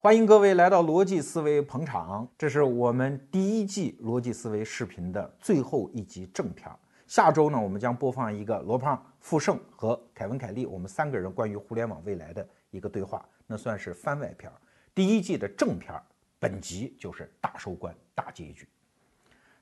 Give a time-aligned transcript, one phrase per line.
[0.00, 6.70] 欢迎各位来到逻辑思维捧场，这是我们第一季逻辑思维视频的最后一集正片。
[7.08, 14.48] 下周呢，我们将播放一个罗胖、傅盛和凯文·凯利我们三个人关于互联网未来的一个对话，那算是番外片。
[14.94, 15.92] 第一季的正片，
[16.38, 18.68] 本集就是大收官、大结局。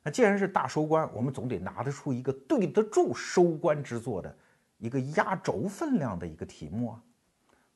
[0.03, 4.37] 那既然是大收官，我们总得拿得出一个对得住收官之作的
[4.77, 7.03] 一个压轴分量的一个题目啊。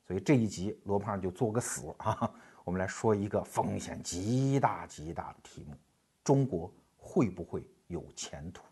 [0.06, 2.30] 所以这一集罗胖就作个死啊。
[2.70, 5.74] 我们来说一个风险极大极大的题目：
[6.22, 8.62] 中国会不会有前途？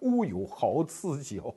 [0.00, 1.54] 哦呦，好刺激哦！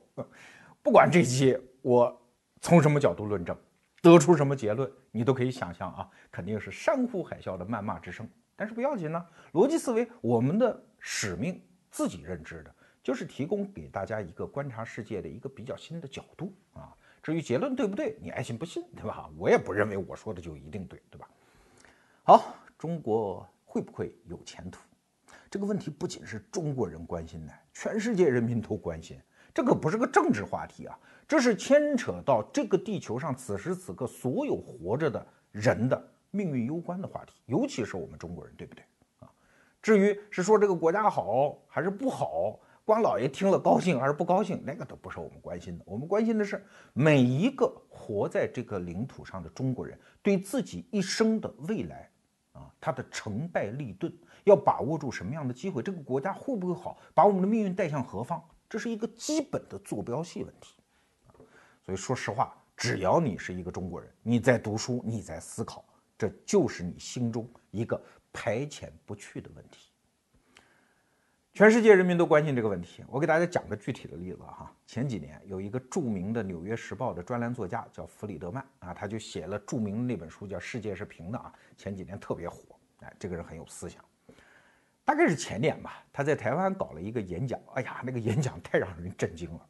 [0.82, 2.14] 不管这期我
[2.60, 3.56] 从什么角度论证，
[4.02, 8.28] 得出什么结论，你都可以想象啊，肯定是山呼海啸的谩骂之声。
[8.56, 11.58] 但是不要紧呢，逻辑思维，我们的使命
[11.90, 16.94] 自己认知的，就是提供给大家一个观察世界的一个比较新的角度啊。
[17.22, 19.30] 至于结论对不对，你爱信不信，对吧？
[19.38, 21.26] 我也不认为我说的就一定对，对吧？
[22.28, 24.80] 好，中国会不会有前途？
[25.48, 29.16] 这个问题不仅是中国人关心的，全世界人民都关心。
[29.54, 38.82] 这可不是个政治话题啊，这是牵扯到这个地球上此时此刻所有活着的人的命运攸关的话题，尤其是我们中国人，对不对
[39.20, 39.30] 啊？
[39.80, 45.84] 至于是说这个国家好还是不好，官老爷听了高兴还是不高兴，那个都不是我们关心的。
[45.86, 46.60] 我们关心的是
[46.92, 52.10] 每一个活在这个领土上的中国人对自己一生的未来。
[52.56, 54.12] 啊，他的成败立顿
[54.44, 55.82] 要把握住什么样的机会？
[55.82, 56.98] 这个国家会不会好？
[57.14, 58.42] 把我们的命运带向何方？
[58.68, 60.74] 这是一个基本的坐标系问题。
[61.84, 65.84] 所以说实话，只要你是一个中国人，你在读书，你在思考，
[66.18, 68.00] 这就是你心中一个
[68.32, 69.90] 排遣不去的问题。
[71.56, 73.02] 全世界人民都关心这个问题。
[73.08, 74.70] 我给大家讲个具体的例子哈。
[74.86, 82.78] 前几年有一个著名的《纽约时报》的专栏作家叫弗里德曼啊，他就写了著名的那本书叫《世界是平的》啊，前几年特别火。
[83.00, 84.04] 哎，这个人很有思想。
[85.02, 87.58] 大概是前年吧，他在台湾搞了一个演讲。
[87.72, 89.66] 哎呀，那个演讲太让人震惊了。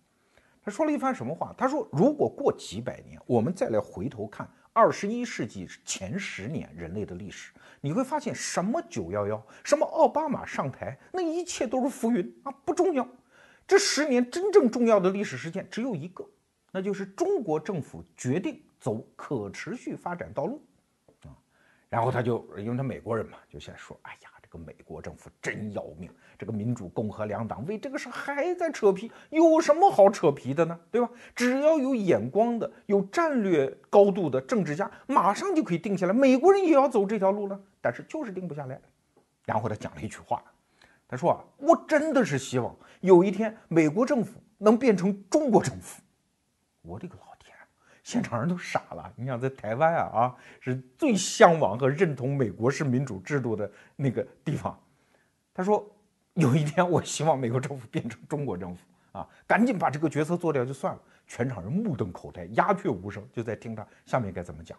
[0.66, 1.54] 他说了一番什么话？
[1.56, 13.08] 他说：“如果过几百年，我们再来回头看。”二十一世纪前十年人类的历史，你会发现什么九幺幺，什么奥巴马上台，那一切都是浮云啊，不重要。
[13.64, 16.28] 这十年真正重要的历史事件只有一个，
[16.72, 20.60] 那就是中国政府决定走可持续发展道路
[21.22, 21.30] 啊。
[21.88, 30.78] 然后他就因为他美国人嘛，就先说：“哎呀。”美国政府真要命，这个民主共和两党为这个事还在扯皮，有什么好扯皮的呢？
[30.90, 31.10] 对吧？
[31.34, 36.12] 只要有眼光的、有战略高度的政治家，马上就可以定下来。
[36.12, 38.80] 美国人也要走这条路了，但是就是定不下来。
[39.44, 40.42] 然后他讲了一句话，
[41.06, 46.02] 他说啊，我真的是希望有一天美国政府能变成中国政府。
[46.82, 47.25] 我的个老！
[48.06, 49.12] 现场人都傻了。
[49.16, 54.80] 你想在台湾啊啊，是最向往和认同美国式民主制度的那个地方。
[55.52, 55.84] 他说，
[56.34, 58.80] 有一天我希望美国政府变成中国政府
[59.10, 61.02] 啊，赶紧把这个决策做掉就算了。
[61.26, 64.78] 全场人目瞪口呆，鸦雀无声，就在听他下面该怎么讲。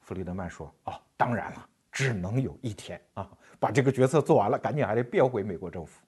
[0.00, 3.30] 弗里德曼说：“哦，当然了，只能有一天啊，
[3.60, 6.02] 把这个决策做完了，赶紧还得变回美国政府。”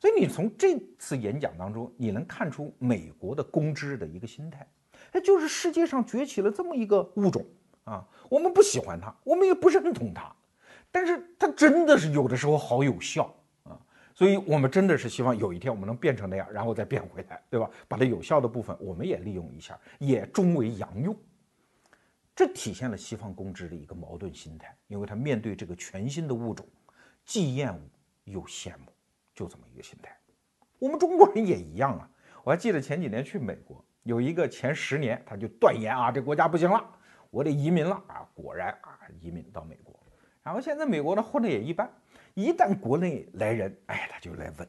[0.00, 4.66] 所以你从这次演讲当中，你能看出美国的公知的一个心态。
[5.12, 7.44] 它就是世界上崛起了这么一个物种
[7.84, 10.34] 啊，我们不喜欢它，我们也不认同它，
[10.90, 13.32] 但是它真的是有的时候好有效
[13.64, 13.78] 啊，
[14.14, 17.70] 所以我们真的是希望有一天我们能变成那样，然后再变回来，对吧？
[17.86, 21.14] 把它有效的部分我们也利用一下，也终为洋用。
[22.34, 26.66] 这体现了西方公知的一个矛盾心态，因为他面对这个全新的物种，
[27.26, 27.80] 既厌恶
[28.24, 28.86] 又羡慕，
[29.34, 30.18] 就这么一个心态。
[30.78, 32.08] 我们中国人也一样啊，
[32.42, 33.84] 我还记得前几年去美国。
[34.04, 36.84] 有一个前十年他就断言啊，这国家不行了，
[37.30, 38.26] 我得移民了啊！
[38.34, 39.94] 果然啊，移民到美国。
[40.42, 41.88] 然后现在美国呢混的也一般，
[42.34, 44.68] 一旦国内来人，哎，他就来问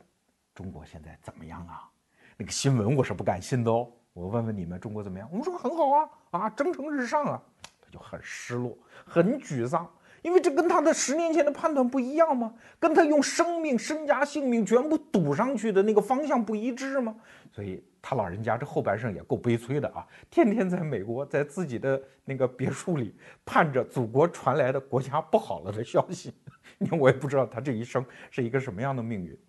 [0.54, 1.90] 中国现在怎么样啊？
[2.38, 3.92] 那个新闻我是不敢信的哦。
[4.14, 5.28] 我问问你们中国怎么样？
[5.32, 7.42] 我们说很好啊，啊，蒸蒸日上啊。
[7.82, 9.92] 他就很失落，很沮丧，
[10.22, 12.54] 因为这跟他的十年前的判断不一样吗？
[12.80, 17.16] 跟他用生命、身家性命全部赌上去的那个方向不一致吗？
[17.52, 17.84] 所以。
[18.06, 23.16] 他老人家这后半生也够悲催的啊，天天在美国，在自己的那个别墅里
[23.46, 26.34] 盼着祖国传来的国家不好了的消息。
[26.78, 29.40] 你看，我也不知道他这一生是一个什么样的命运。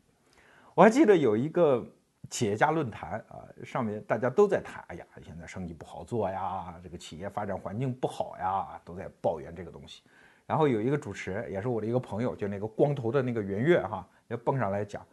[0.73, 1.85] 我还记得有一个
[2.31, 10.05] 企业家论坛啊，上面大家都在谈，哎呀，现在生意不好做呀，这个企业发展环境不好呀，都在抱怨这个东西。
[10.47, 15.05] 然后有一个主持人，也是我的一个朋友，就那个光头的那个圆月哈，也蹦上来讲。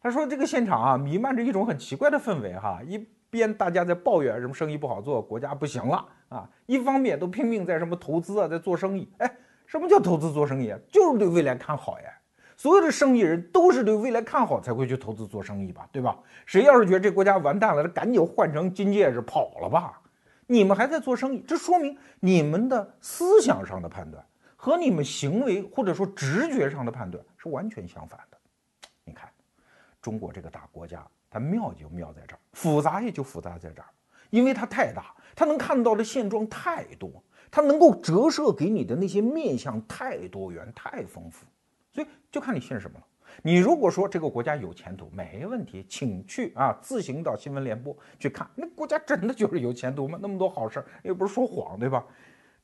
[0.00, 9.30] 他说：“这个现场啊，弥漫着一种很奇怪的氛围，哈，一边大家在抱怨什么生意不好做，国家不行了啊，一方面都拼命在什么投资啊，在做生意，哎，
[9.66, 10.72] 什么叫投资做生意？
[10.88, 12.06] 就是对未来看好呀。
[12.56, 16.16] 所有的生意人都是对未来看好才会去投资做生意吧，对吧？
[16.46, 20.00] 谁要是觉得这国家完蛋了，他赶紧换成金戒指跑了吧。
[20.46, 24.24] 你们还在做生意，这说明你们的思想上的判断
[24.56, 28.37] 和你们行为或者说直觉上的判断是完全相反的。
[30.08, 33.88] 中国这个大国家，它妙就妙在这儿，复杂也就复杂在这儿，
[34.30, 41.44] 因为它太大，它能看到的现状太多，它能够折射给你的那些面相太多元、太丰富。
[41.92, 43.04] 所以就看你信什么了。
[43.42, 50.18] 你如果说这个国家有前途，没问题，请去啊，自行到新闻联播去看，那国家真的就是有前途吗？
[50.22, 52.02] 那么多好事儿，又不是说谎，对吧？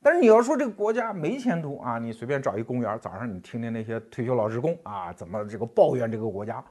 [0.01, 6.63] 但是你要说这个国家没前途啊，你随便找一公园，早上你听听那些退休老职工啊，怎么这个抱怨这个国家，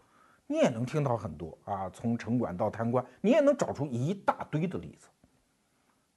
[0.55, 5.09] 你也能听到很多啊，从城管到贪官，你也能找出一大堆的例子。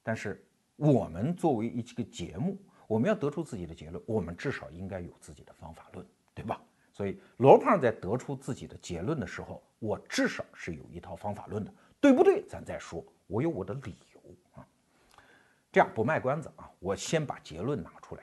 [0.00, 0.46] 但是
[0.76, 2.56] 我们作为一个节目，
[2.86, 6.06] 我们要得出自己的结论，我们至少应该有自己的方法论。
[6.32, 6.60] 对吧？
[6.92, 12.44] 所以罗胖在得出自己的结论的时候，我至少是有一套方法论的，对不对？
[12.46, 14.20] 咱再说，我有我的理由
[14.52, 14.64] 啊。
[15.72, 18.22] 这样不卖关子啊，我先把结论拿出来。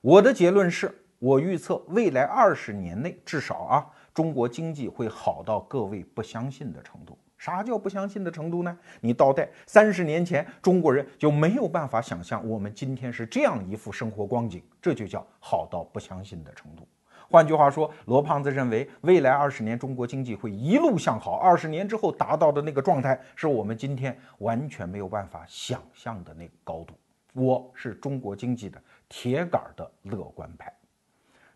[0.00, 3.86] 我的结论是，我预测未来二十年内，至少啊，
[4.20, 7.16] 中国经济会好到各位不相信的程度。
[7.38, 8.78] 啥叫不相信的程度呢？
[9.00, 16.86] 你倒带三十年前，中国人就没有办法想象我们今天是这样一副生活光景，这就叫好到不相信的程度。
[17.30, 26.92] 换句话说，罗胖子认为，未来二十年中国经济会一路向好，二十年之后达到的那个状态，是我们今天完全没有办法想象的那个高度。
[27.32, 28.78] 我是中国经济的
[29.08, 30.70] 铁杆的乐观派。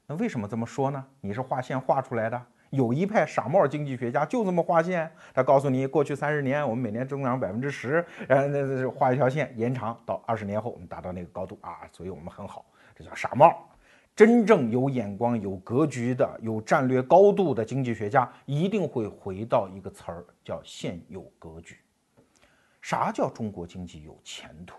[0.06, 1.02] 那为什么这么说呢？
[1.22, 2.42] 你是画线画出来的？
[2.74, 13.70] 有一派傻帽经济学家就这么画线，他告诉你，过去三十年我们每年增长百分之十，然后，那那画一条线延长到二十年后我们达到那个高度啊，所以我们很好，这叫傻帽。
[14.16, 21.76] 真正有眼光、有格局的、有战略高度的经济学家，一定会回到一个词儿，叫现有格局。
[22.80, 24.76] 啥叫中国经济有前途？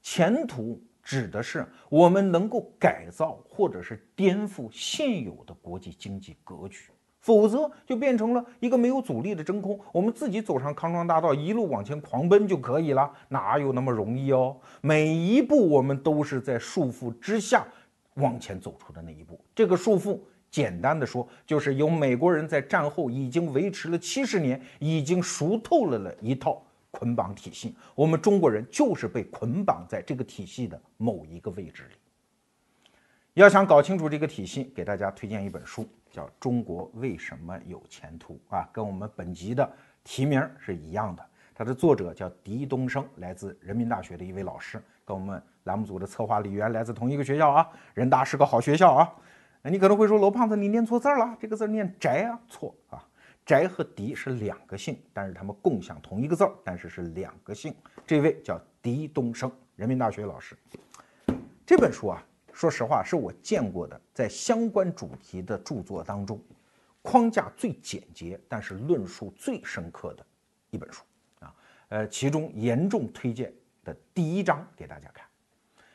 [0.00, 6.90] 前途指的是我们能够改造或者是颠覆现有的国际经济格局，
[7.24, 9.80] 否则就变成了一个没有阻力的真空。
[9.92, 14.54] 我们自己走上康庄大道，一路往前狂奔就可以了，哪有那么容易哦？
[14.82, 17.66] 每一步我们都是在束缚之下。
[18.16, 26.62] 往前走出的那一步，这个束缚，简单的说，就是由美国人在战后已经维持了七十年，已经熟透了的一套
[26.92, 27.74] 捆绑体系。
[27.94, 31.96] 我们中国人就是被捆绑在这个体系的某一个位置里。
[33.32, 39.68] 要想搞清楚这个体系，给大家推荐一本书，叫《中国为什么有前途》啊，跟我们本集的
[40.04, 41.26] 题名是一样的。
[41.54, 45.42] 它的作者叫狄东升，来自人民大学的一位老师，跟我们。
[45.64, 49.10] 栏目组的策划李源来自同一个学校啊，人大是个好学校啊。
[49.62, 53.02] 那你可能会说，罗胖子，你念错字了，这个字念翟啊，错啊。
[53.46, 57.74] 翟和狄是两个姓，但是他们共享同一个字，但是是两个姓。
[58.06, 60.54] 这位叫狄东升，人民大学老师。
[61.64, 62.22] 这本书啊，
[62.54, 66.40] 说实话是我见过的在相关主题的著作当中，
[67.02, 70.24] 框架最简洁，但是论述最深刻的
[70.70, 71.02] 一本书
[71.40, 71.52] 啊。
[71.88, 73.52] 呃，其中严重推荐
[73.82, 75.26] 的第一章给大家看。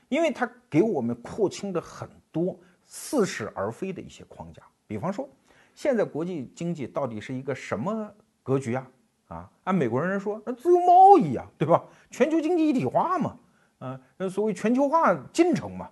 [0.10, 5.30] 因为它给我们廓清了很多似是而非的一些框架，比方说，
[5.74, 8.14] 现在国际经济到底是一个什么
[8.44, 8.92] 格局啊？
[9.30, 11.86] 啊，按美国人说，那自由贸易啊，对吧？
[12.12, 13.38] 全球经济一体化嘛，
[13.78, 15.90] 啊，那所谓全球化进程嘛。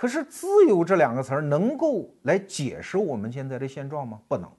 [0.00, 4.18] 可是“自由”这两个词儿能够来解释我们现在的现状吗？
[4.26, 4.50] 不能。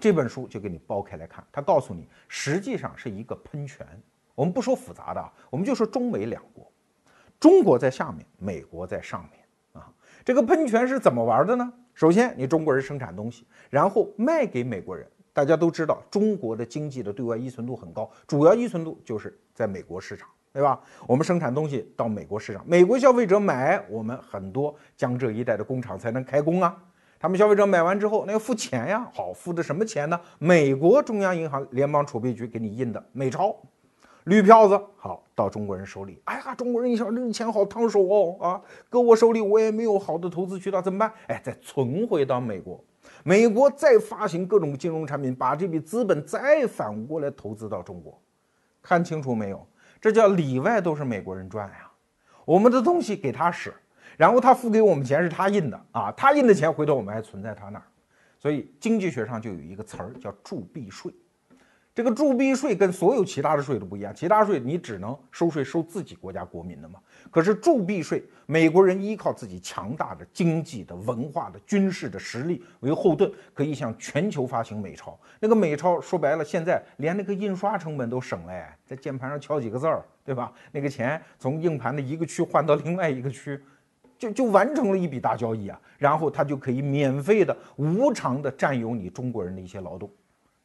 [0.00, 3.86] 这本书就给你剥开来看，它告诉你，实际上是一个喷泉。
[4.34, 6.72] 我们不说复杂的啊，我们就说中美两国。
[7.38, 9.44] 中国在下面，美国在上面
[9.74, 9.92] 啊。
[10.24, 11.70] 这个喷泉是怎么玩的呢？
[11.92, 15.06] 首先，你中国人生产东西，然后卖给美国人。
[15.34, 20.80] 大家都知道，中国的经济的对外依存度很高，主要依存度就是在美国市场，对吧？
[21.06, 26.76] 我们生产东西到美国市场，美国消费者买，我们很多江浙一带的工厂才能开工啊。
[27.18, 29.08] 他们消费者买完之后，那要付钱呀。
[29.14, 30.18] 好，付的什么钱呢？
[30.38, 33.54] 美国中央银行联邦储备局给你印的美钞。
[34.24, 41.12] 绿票子好到中国人手里，哎呀，中国人一想这钱好烫手哦啊，搁我手里我也没有好的投资渠道，怎么办？
[41.26, 42.82] 哎，再存回到美国，
[43.24, 48.20] 美国再发行各种金融产品，把这笔资本再反过来投资到中国，
[48.82, 49.66] 看清楚没有？
[50.00, 51.90] 这叫里外都是美国人赚呀，
[52.44, 53.74] 我们的东西给他使，
[54.16, 57.84] 然后他付给我们钱是他印的啊，他印的钱回头我们还存在他那儿，
[58.38, 61.12] 所以经济学上就有一个词儿叫铸币税。
[61.92, 67.00] 这个铸币税跟所有其他的税都不一样，其他税你只能收税收自己国家国民的嘛。
[67.30, 75.18] 可是铸币税，美国人依靠自己强大的经济的、文化的、军事的实力为后盾，可以向全球发行美钞。
[75.40, 80.52] 那个美钞说白了，现在连那个印刷成本都省了，在键盘上敲几个字儿，对吧？
[80.70, 83.60] 那个钱从硬盘的一个区换到另外一个区，
[84.16, 85.78] 就就完成了一笔大交易啊。
[85.98, 90.08] 然后他就可以免费的、无偿的占有你中国人的一些劳动。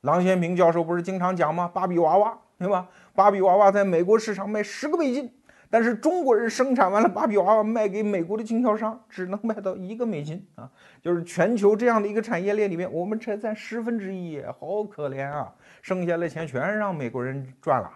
[0.05, 1.67] 郎咸平教授不是经常讲吗？
[1.73, 2.87] 芭比娃娃，对吧？
[3.15, 5.33] 芭比娃娃在美国市场卖十个美金，
[5.67, 10.69] 但是中国人生产完了芭比娃娃卖给美国的经销商，只能卖到一个美金啊！
[11.01, 15.51] 就是全球这样的一个产业链里面，我们才占十分之一，好可怜啊！
[15.81, 17.91] 剩下的钱全让美国人赚了。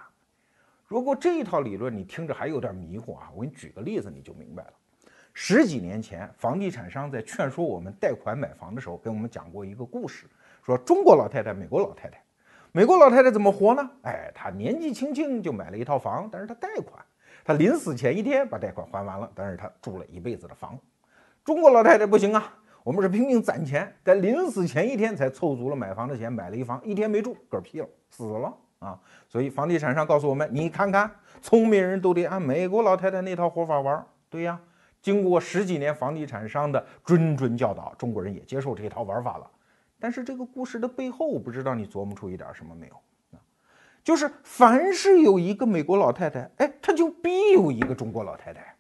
[0.88, 4.74] 如果这一套理论你听着还有点迷糊啊，我给你举个例子你就明白了。
[5.32, 10.26] 十几年前，房地产商在劝说我们贷款买房的时候，跟我们讲过一个故事。
[10.64, 12.22] 说中国老太太，美国老太太，
[12.72, 13.90] 美国老太太怎么活呢？
[14.04, 17.04] 哎，她年纪轻轻就买了一套房，但是她贷款，
[17.44, 20.78] 她临死前一天把贷款还完了，但是她住了一辈子的房。
[21.44, 29.00] 中国老太太不行啊，我们是拼命攒钱，在临死前一天才凑足了买房的钱，买了一房，一天没住，嗝屁了，死了啊！
[29.28, 31.10] 所以房地产商告诉我们，你看看，
[31.42, 34.06] 聪明人都得按美国老太太那套活法玩。
[34.30, 34.60] 对呀，
[35.02, 39.50] 经过十几年房地产商的谆谆教导，中国人也接受这套玩法了。
[40.00, 42.94] 但是这个故事的背后，我不知道你琢磨出一点什么没有
[43.32, 43.42] 啊？
[44.04, 48.76] 就是凡是有一个美国老太太，哎，他就必有一个中国老太太。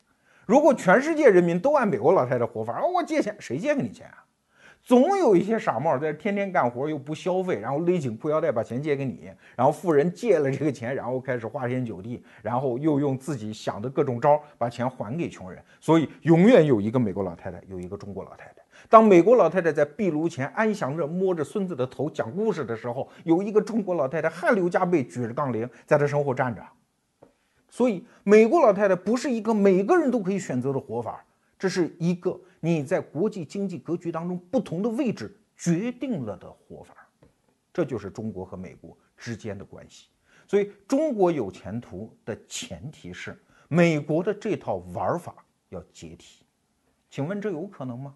[0.46, 4.24] 如果全世界人民都按美国老太太活法，我借钱谁借给你钱啊？
[4.82, 15.62] 总有一些傻帽在天天干活又不消费，然后勒紧裤腰带把钱借给你，然后富人借了这个钱，然后开始花天酒地，然后又用自己想的各种招把钱还给穷人。
[15.82, 18.54] 所以永远有一个美国老太太，有一个中国老太太。
[18.90, 26.62] 当美国老太太在壁炉前安详着摸着孙子的头讲故事的时候，有一个中国老太太汗流浃背举着杠铃在她身后站着。
[27.70, 31.24] 所以，美国老太太不是一个每个人都可以选择的活法，
[31.60, 36.96] 这是一个你在国际经济格局当中不同的位置决定了的活法。
[37.72, 40.08] 这就是中国和美国之间的关系。
[40.48, 45.36] 所以，中国有前途的前提是美国的这套玩法
[45.70, 46.44] 要解体。
[47.12, 48.16] 请问这有可能吗？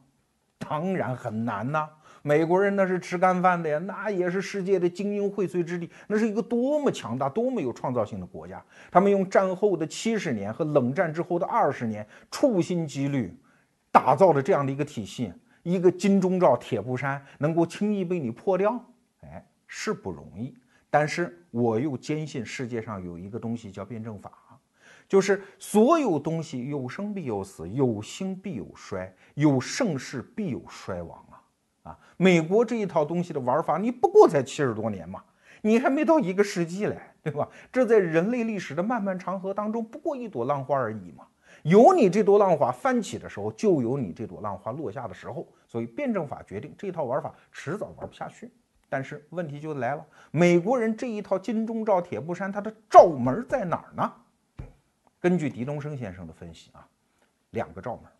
[0.67, 1.88] 当然很难呐！
[2.22, 8.63] 美国人那是吃干饭的呀，那也是世界的精英荟萃之地，那是一个多么强大、多么有创造性的国家。
[8.89, 13.38] 他们用战后的七十年和冷战之后的二十年，处心积虑
[13.91, 18.82] 打造的这样的一个体系，一个金钟罩铁布衫能够轻易被你破掉，
[19.22, 20.55] 哎，是不容易。
[20.89, 24.32] 但是我又坚信世界上有一个东西叫辩证法。
[25.13, 31.38] 就是所有东西有生必有死，有兴必有衰，有盛世必有衰亡啊！
[31.84, 35.24] 啊，美国这一套东西的玩法，你不过才七十多年嘛，
[35.62, 37.48] 你还没到一个世纪嘞，对吧？
[37.72, 41.27] 这在人类历史的漫漫长河当中，不过一朵浪花而已嘛。
[41.62, 45.48] 有你这朵浪花翻起的时候，就有你这朵浪花落下的时候。
[45.67, 48.51] 所以辩证法决定这套玩法迟早玩不下去。
[48.89, 54.12] 但是问题就来了，美国人这一套金钟罩铁布衫，它的罩门在哪儿呢？
[55.24, 56.86] 根据狄东升先生的分析啊，
[57.51, 58.12] 两个罩门。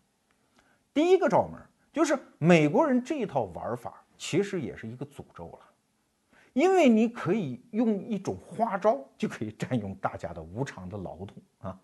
[0.94, 1.60] 第一个罩门
[1.92, 11.78] 就是美国人这一套玩法，其实也是一个诅咒了，因为你可以用一种花招就可以占用大家的无偿的劳动啊，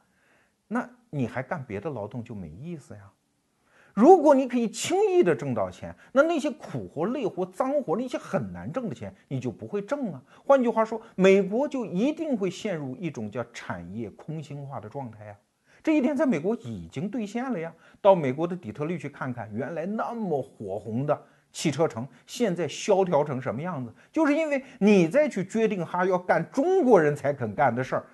[0.67, 3.13] 那你还干别的劳动就没意思呀。
[3.95, 10.23] 如果你可以轻易的挣到钱，那那些苦活、累活、脏活，那些很难挣的钱，你就不会挣啊。
[10.45, 15.37] 换句话说，美国就一定会陷入一种叫产业空心化的状态啊。
[15.83, 17.73] 这一点在美国已经兑现了呀。
[18.01, 23.93] 到美国的底特律去看看，原来那么火红的汽车城，现在萧条成什么样子？
[24.13, 28.05] 就是因为你再去决定哈要干中国人才肯干的事儿。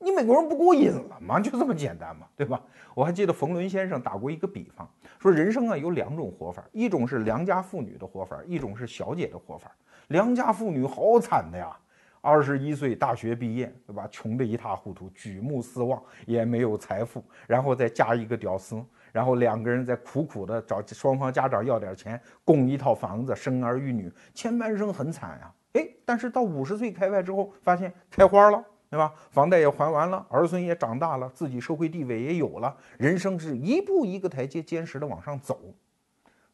[0.00, 1.40] 你美国人不过瘾了吗？
[1.40, 2.62] 就这么简单嘛，对吧？
[2.94, 4.88] 我还记得冯仑先生打过一个比方，
[5.18, 9.70] 说人生啊有两种活法，一种是良家妇女的活法，一种是小姐的活法。
[10.08, 11.76] 良家妇女好惨的呀，
[12.20, 14.08] 二十一岁大学毕业，对吧？
[14.10, 25.52] 穷得一塌糊涂，举目四望也没有财富，然后再嫁一个屌丝，然后两个人再苦苦的找双方家长要点钱，供一套房子，生儿育女，前半生很惨呀。
[25.74, 28.64] 哎，但是到五十岁开外之后，发现开花了。
[28.90, 29.12] 对吧？
[29.30, 35.60] 房贷也还完了，儿孙也长大了，自己社会地位也有了，人生是一步一个台阶坚实的往上走。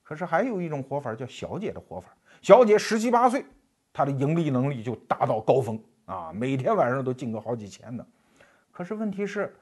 [0.02, 3.44] 可是还有一种活法叫小姐的活法，小姐十七八岁，
[3.92, 8.04] 她的盈利能力就达到高峰啊，每天晚上都进个好几千的。
[8.70, 9.54] 可是问题是，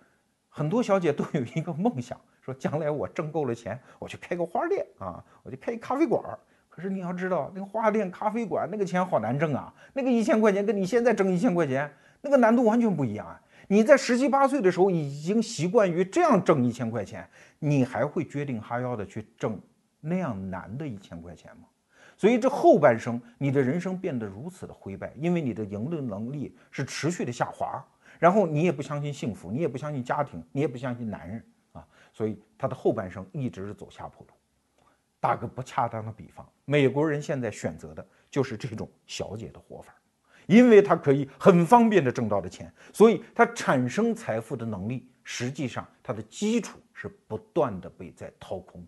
[0.48, 6.22] 很多小姐都有一个梦想，说将来我挣够了钱，我去开个花店啊，我就开一咖啡馆。
[6.68, 13.38] 可是你要知道，那个花店、咖啡馆那个钱好难挣啊，那个一千块钱跟你现在挣一千块钱，那个难度完全不一样啊。
[13.68, 19.60] 你在十七八岁的时候已经习惯于这样挣一千块钱，你还会决定哈腰的去挣
[20.00, 21.64] 那样难的一千块钱吗？
[22.16, 27.84] 所以这后半生，你的人生变得如此的灰败，因为你的赢的能力是持续的下滑，
[28.18, 34.32] 然后你也不相信幸福，你也不相信家庭，你也不相信男人啊，所以他的后半生一直是走下坡路。
[35.18, 39.94] 打个不恰当的比方，美国人现在选择的就是这种小姐的活法，
[40.46, 48.86] 因为他可以很方便的挣到的钱，所以他产生财富的能力，实际上它的基础是不断的被在掏空，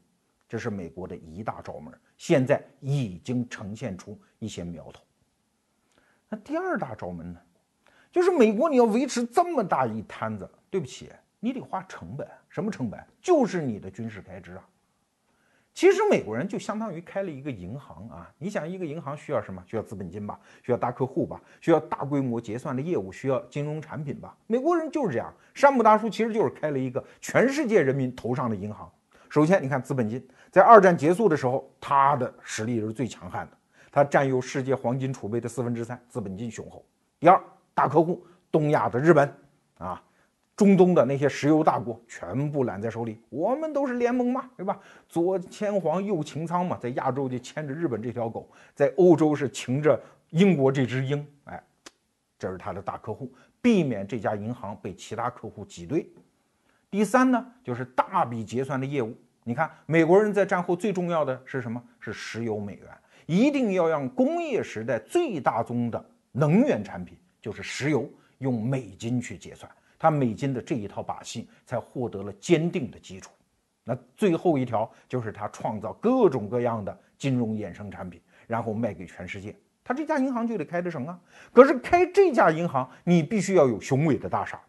[0.48, 5.02] 这是美国的一大招门，现在已经呈现出一些苗头。
[6.28, 7.40] 那第二大招门呢，
[8.10, 13.02] 就是美国你要维持这么大一摊子，对不起，你得花成本，什么成本？
[13.20, 14.68] 就是你的军事开支啊。
[15.74, 18.30] 其实美国人就相当于开了一个银行啊！
[18.38, 19.60] 你想，一个银行需要什么？
[19.66, 20.38] 需要资本金吧？
[20.62, 21.40] 需要大客户吧？
[21.60, 23.10] 需要大规模结算的业务？
[23.10, 24.36] 需要金融产品吧？
[24.46, 25.34] 美国人就是这样。
[25.52, 28.88] 山姆大叔其实就是开了一个全世界人民头上的银行。
[29.28, 33.56] 首先，你看资本金，在二战结束的时候，他的实力是最强悍的，
[33.90, 36.86] 他占有世界黄金储备的四分之三，资本金雄厚。
[37.18, 37.42] 第二，
[37.74, 39.28] 大客户，东亚的日本
[39.78, 40.00] 啊。
[40.56, 44.78] 中东的那些石油大国全部揽在手里，我们都是联盟嘛，对吧？
[45.08, 51.60] 左牵黄，右擎苍嘛，在亚洲就牵着日本这条狗，在欧洲是擎着英国这只鹰，哎，
[52.38, 56.08] 这是他的大客户，避免这家银行被其他客户挤兑。
[56.88, 59.12] 第三呢，就是大笔结算的业务。
[59.42, 61.82] 你看，美国人在战后最重要的是什么？
[61.98, 62.86] 是石油美元，
[63.26, 68.08] 一定要让工业时代最大宗的能源产品，就是石油，
[68.38, 69.68] 用美金去结算。
[70.04, 73.30] 他美金的这一套把戏才获得了坚定的基础。
[73.84, 79.56] 那最后一条就是他创造各种各样的金融衍生产品，然后卖给全世界。
[79.82, 81.18] 他这家银行就得开得成啊。
[81.54, 84.60] 可是开这家银行，你必须要有雄伟的大厦，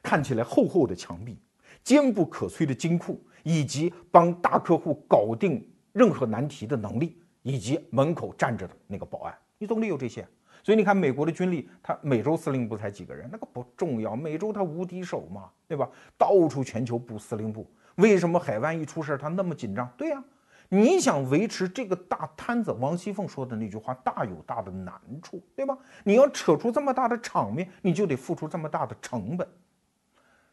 [0.00, 1.36] 看起来厚厚的墙壁，
[1.82, 10.24] 坚不可摧的金库，以及帮大客户搞定任何难题的能力，以及门口站着的那个保安，你总得有这些。
[10.64, 14.16] 所以你看，美国的军力，他美洲司令部才几个人，那个不重要。
[14.16, 15.86] 美洲他无敌手嘛，对吧？
[16.16, 19.86] 到处全球布司令部，为什么海湾一出事他那么紧张？
[19.94, 20.24] 对呀，
[20.70, 25.76] 你想维持这个大摊子，王熙凤说的那句话大有大的难处，对吧？
[26.02, 29.46] 你要扯出这么大的场面，你就得付出这么大的成本。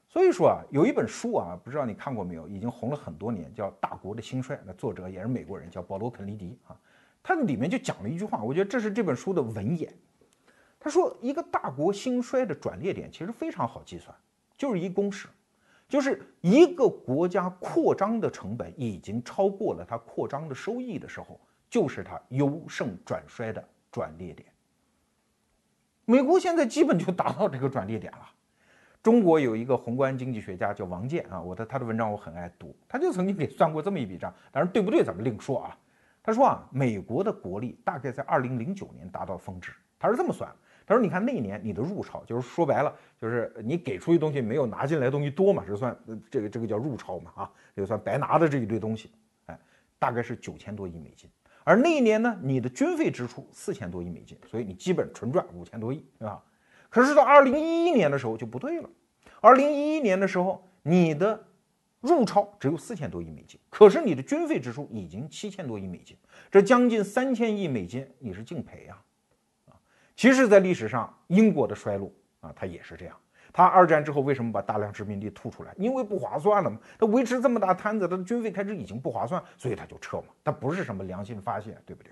[0.09, 6.75] 所以说啊，有一本书啊，不知道你看过没有，已经红了很多年，叫《大国的兴衰》，那作者也是美国人，叫保罗·肯尼迪啊。
[7.23, 9.93] 他里面就讲了一句话，我觉得这是这本书的文眼。
[10.79, 14.15] 他说，一个大国兴衰的转捩点其实非常好计算，
[14.57, 15.27] 就是一公式，
[15.87, 24.45] 就是一个国家扩张的成本已经超过了它扩张的收益的时候，就是它由盛转衰的转捩点。
[26.05, 28.27] 美国现在基本就达到这个转捩点了。
[29.03, 35.77] 中国有一个宏观经济学家叫王健啊，我的他的文章我很爱读，他就曾经给算过这么一笔账，当然对不对咱们另说啊。
[36.23, 39.71] 他说啊，美国的国力大概在二零零九年达到峰值。
[39.97, 40.51] 他是这么算，
[40.85, 45.95] 他说你看那一年你的入超，就是说白了，就是你给出去东西没有拿进来东西多嘛，这算
[46.29, 49.11] 这个这个叫入超嘛啊，这个算白拿的这一堆东西，
[49.45, 49.59] 哎，
[49.99, 51.29] 大概是九千多亿美金。
[51.63, 56.43] 而那一年呢，你的军费支出四千多亿美金，所以你基本纯赚五千多亿，对吧？
[56.89, 58.89] 可是到二零一一年的时候就不对了，
[59.39, 61.45] 二零一一年的时候你的。
[62.01, 66.17] 入超只有四千多亿美金，可是你的军费支出已经七千多亿美金，
[66.49, 68.97] 这将近三千亿美金，你是净赔呀！
[69.67, 69.77] 啊，
[70.15, 73.15] 其实，在历史上，英国的衰落啊，它也是这样。
[73.53, 75.75] 它二战之后为什么把大量殖民地吐出来？
[75.77, 76.79] 因为不划算了嘛。
[76.97, 80.27] 它维持这么大摊子，它的军费开支已经不划算，所以它就撤嘛。
[80.43, 82.11] 它不是什么良心发现，对不对？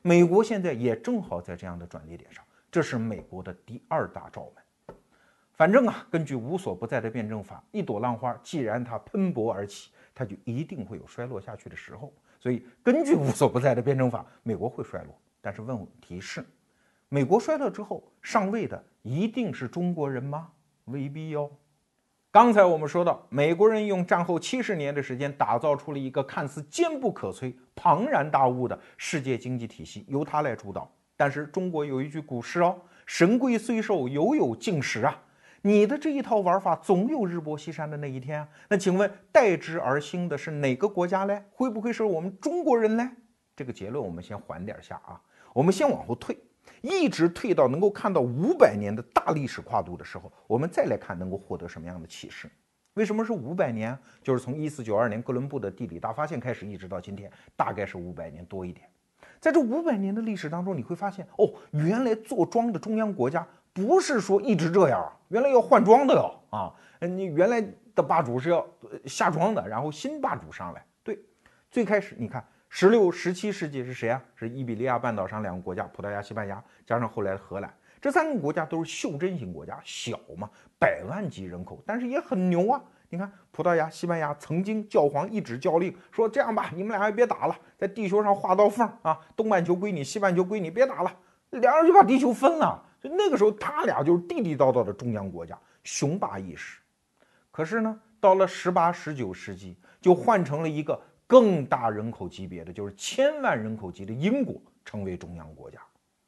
[0.00, 4.64] 美国现在也正好在这样的转捩点上，这是美国的第二大罩门。
[5.56, 12.12] 反正啊，根据无所不在的辩证法，一朵浪花既然它喷薄而起，它就一定会有衰落下去的时候。
[12.38, 15.18] 所以，根据无所不在的辩证法，美国会衰落。
[15.40, 16.44] 但是问题是，
[17.08, 20.48] 美国衰落之后上位的一定是中国人吗？
[20.84, 21.50] 未必哟。
[22.30, 30.92] 刚才我们说到，美国人用战后七十年的时间打造出了一个看似坚不可摧、庞然大物的世界经济体系，由他来主导。
[31.16, 35.18] 但是中国有一句古诗哦：“神龟虽寿，犹有竟时啊。”
[35.66, 38.48] 你的这一套玩法总有日薄西山的那一天啊！
[38.68, 41.42] 那请问代之而兴的是哪个国家嘞？
[41.50, 43.10] 会不会是我们中国人嘞？
[43.56, 45.20] 这个结论我们先缓点下啊，
[45.52, 46.38] 我们先往后退，
[46.82, 52.48] 一直退到能够看到五百年的大历史跨度的时候，我们再来看能够获得什么样的启示？
[52.94, 53.98] 为什么是五百年？
[54.22, 58.88] 就是从一四九二年哥伦布的地理大发现开始，一直到今天，大概是五百年多一点。
[59.40, 63.44] 在这五百年的历史当中，你会发现，哦，原来坐庄的中央国家
[63.76, 66.72] 不是说一直这样，原来要换庄的哟啊！
[67.06, 67.62] 你原来
[67.94, 68.66] 的霸主是要
[69.04, 70.82] 下庄的，然后新霸主上来。
[71.04, 71.20] 对，
[71.70, 74.22] 最开始你看，十六、十七世纪是谁啊？
[74.34, 82.82] 是伊比利亚半岛上两个国家，葡萄牙、西班牙，加上后来的荷兰，这三个国家都是袖珍型国家，小嘛，百万级人口，但是也很牛啊。
[83.10, 91.12] 你看，葡萄牙、西班牙曾经教皇一纸教令说：“这样吧，你们俩也别打了，在地球上画道缝啊，东半球归你，西半球归你，别打了。”
[91.50, 92.82] 两人就把地球分了。
[93.00, 96.80] 就那个时候，他俩就是地地道道的中央国家，雄霸一时。
[97.50, 105.78] 可是呢，到了十八、十九世纪，就换成了一个更大人口级别的，就是千万人口级的英国成为中央国家。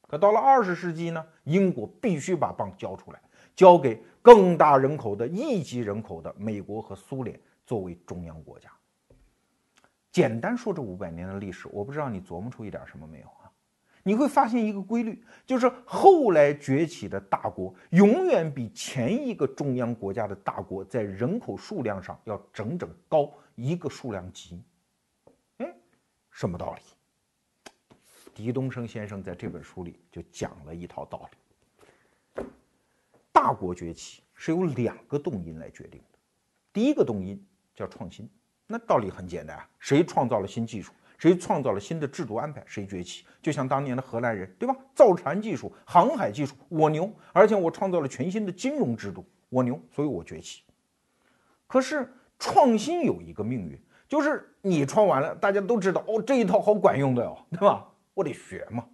[0.06, 3.20] 可到了二十世纪呢，英国必须把棒交出来，
[3.54, 4.02] 交给。
[4.20, 8.68] 更大人口的亿级人口的美国和苏联作为中央国家，
[10.12, 13.26] 简单说这五百年的历史，我不知道你琢磨出一点什么没有？
[14.08, 24.62] 你会发现一个规律，就是后来崛起的大国永远比前一个中央国家的大国在人口数量上要整整高一个数量级。
[25.58, 25.74] 哎，
[26.30, 26.80] 什么道理？
[28.34, 32.42] 狄东升先生在这本书里就讲了一套道理。
[33.30, 36.18] 大国崛起是由两个动因来决定的，
[36.72, 37.38] 第一个动因
[37.74, 38.26] 叫创新，
[38.66, 43.26] 那道理很简单啊，谁创造了新技术，谁创造了新的制度安排，谁崛起。
[43.42, 44.74] 就像当年的荷兰人，对吧？
[44.94, 50.62] 造船技术、航海技术，我牛，而且我创造了全新的金融制度，我牛，所以我崛起。
[51.66, 53.78] 可是创新有一个命运，
[54.08, 57.86] 就是你创完了，大家都知道，哦，这一套好管用的哟，对吧？
[58.14, 58.84] 我得学嘛。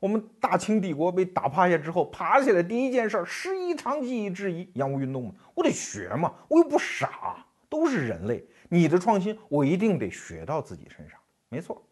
[0.00, 11.17] 我们大清帝国被打趴下之后，爬起来第一件事儿，师夷长技以制夷，洋务运动嘛，我得学嘛，我又不傻，都是人类，你的创新我一定得学到自己身上，
[11.48, 11.82] 没错。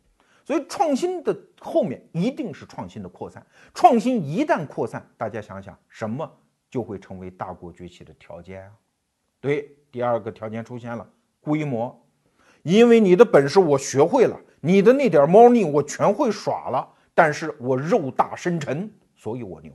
[0.45, 6.31] 所以创新的后面一定是创新的扩散，创新一旦扩散，大家想想什么
[6.71, 8.73] 就会成为大国崛起的条件啊？
[9.41, 11.09] 对，第二个条件出现了，
[11.41, 12.01] 规模，
[12.63, 16.95] 因为你的本事我学会了，你的那点猫腻我全会耍了。
[17.13, 19.73] 但是我肉大深沉，所以我牛，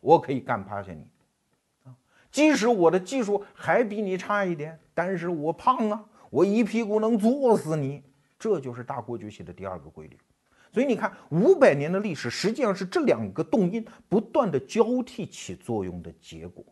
[0.00, 1.06] 我可以干趴下你，
[1.84, 1.94] 啊，
[2.32, 8.02] 即使我的技术还比你差一点，但是我胖啊，我一屁股能坐死你，
[8.40, 10.18] 这就是大国崛起的第二个规律。
[10.72, 16.64] 所以你看，五百年的历史实际上是这两个动因不断的交替起作用的结果。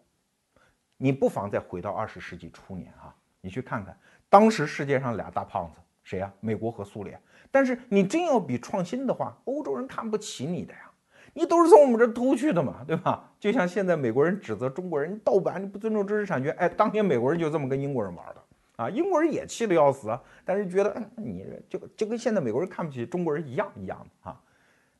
[0.96, 3.96] 你不妨再回到二十世纪初年啊，你去看看
[4.28, 6.32] 当时世界上俩大胖子谁呀？
[6.40, 7.20] 美国和苏联。
[7.50, 10.90] 但是你真要比创新的话，欧洲人看不起你的呀，
[11.34, 13.32] 你都是从我们这偷去的嘛，对吧？
[13.40, 18.44] 就像现在美国人指责中国人盗版，你不尊重知识产权，哎，当年美国人就这么跟英国人玩的
[18.78, 24.40] 啊，英国人也气得要死啊，但是觉得你这就就跟现在美国人看不起中国人一样一样的啊，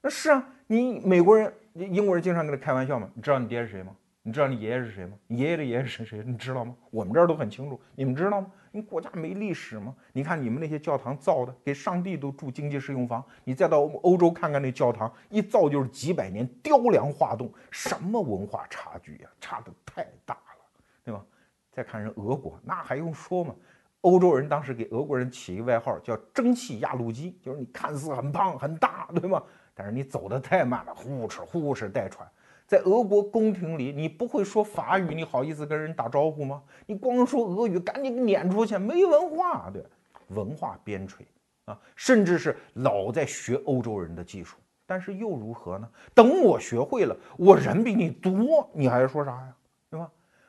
[0.01, 3.95] 那是啊，你美国人、英国人经常跟他开玩笑嘛，你知道你爹是谁吗？
[4.23, 5.13] 你知道你爷爷是谁吗？
[5.29, 6.25] 你爷爷的爷爷是谁？
[6.27, 6.75] 你知道吗？
[6.91, 8.51] 我们这儿都很清楚，你们知道吗？
[8.73, 9.95] 你国家没历史吗？
[10.13, 13.25] 你看你们那些教堂造的，给上帝都住经济适用房。
[13.45, 19.31] 你再到欧洲看看那教堂，一造就是几百年，雕梁画栋，什么文化差距呀？
[19.41, 20.65] 差的太大了，
[21.05, 21.25] 对吧？
[21.71, 23.55] 再看人俄国，那还用说吗？
[24.03, 29.43] 欧洲人当时给俄国人起一个外号叫“蒸汽压路机”，就是你看似很胖很大，对吗？
[29.75, 32.27] 但是你走的太慢了，呼哧呼哧带喘。
[32.67, 36.63] 在俄国宫廷里，你不会说法语，你好意思跟人打招呼吗？
[36.87, 39.83] 你光说俄语，赶紧撵出去，没文化，对，
[40.29, 41.23] 文化边陲
[41.65, 45.89] 啊，甚至是老在学欧洲人的技术，但是又如何呢？
[46.15, 49.55] 等我学会了，我人比你多，你还说啥呀？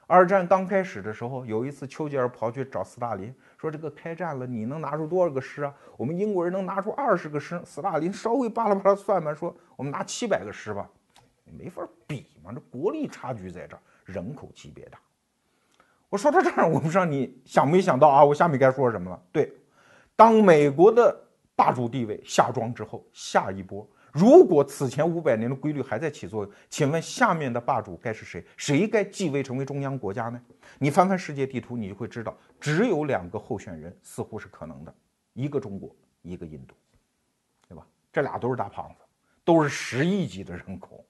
[0.09, 5.71] 二战刚开始的时候，有一次丘吉尔跑去找斯大林，说这个开战了，你能拿出多少个师啊？
[5.97, 10.89] 我们英国人能拿出二十个师，斯大林稍微巴拉巴拉算算，说我们拿七百个师吧。
[11.45, 14.97] 没法比嘛，这国力差距在这儿，人口级别大。
[16.09, 18.25] 我说到这儿，我不知道你想没想到啊？
[18.25, 19.21] 我下面该说什么了？
[19.31, 19.53] 对，
[20.15, 21.15] 当美国的
[21.55, 28.43] 霸主地位下庄之后，下一波如果此前五百年的规律还在起作用，请问下面的霸主该是谁？
[28.57, 30.41] 谁该继位成为中央国家呢？
[30.77, 34.93] 你翻翻世界地图，你就会知道，只有两个候选人似乎是可能的，
[35.33, 36.75] 一个中国，一个印度，
[37.67, 37.85] 对吧？
[38.11, 39.05] 这俩都是大胖子，
[39.43, 41.05] 都是十亿级的人口。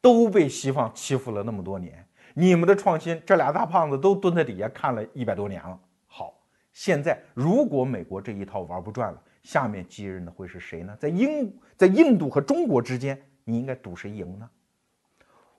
[0.00, 5.76] 都被西方欺负了那么多年，你们的创新，这俩大胖子都蹲在底下看了一百多年了。
[6.06, 6.38] 好，
[6.72, 10.94] 现在如果美国这一套玩不转了，下面继任的会是谁呢？
[11.00, 14.50] 在英，在印度和中国之间，你应该赌谁赢呢？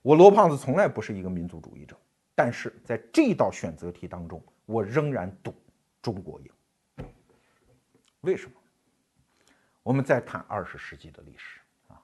[0.00, 1.96] 我罗胖子从来不是一个民族主义者，
[2.32, 5.52] 但是在这道选择题当中，我仍然赌
[6.00, 7.06] 中国赢。
[8.20, 8.52] 为什么？
[9.82, 12.00] 我们再谈二十世纪的历史啊。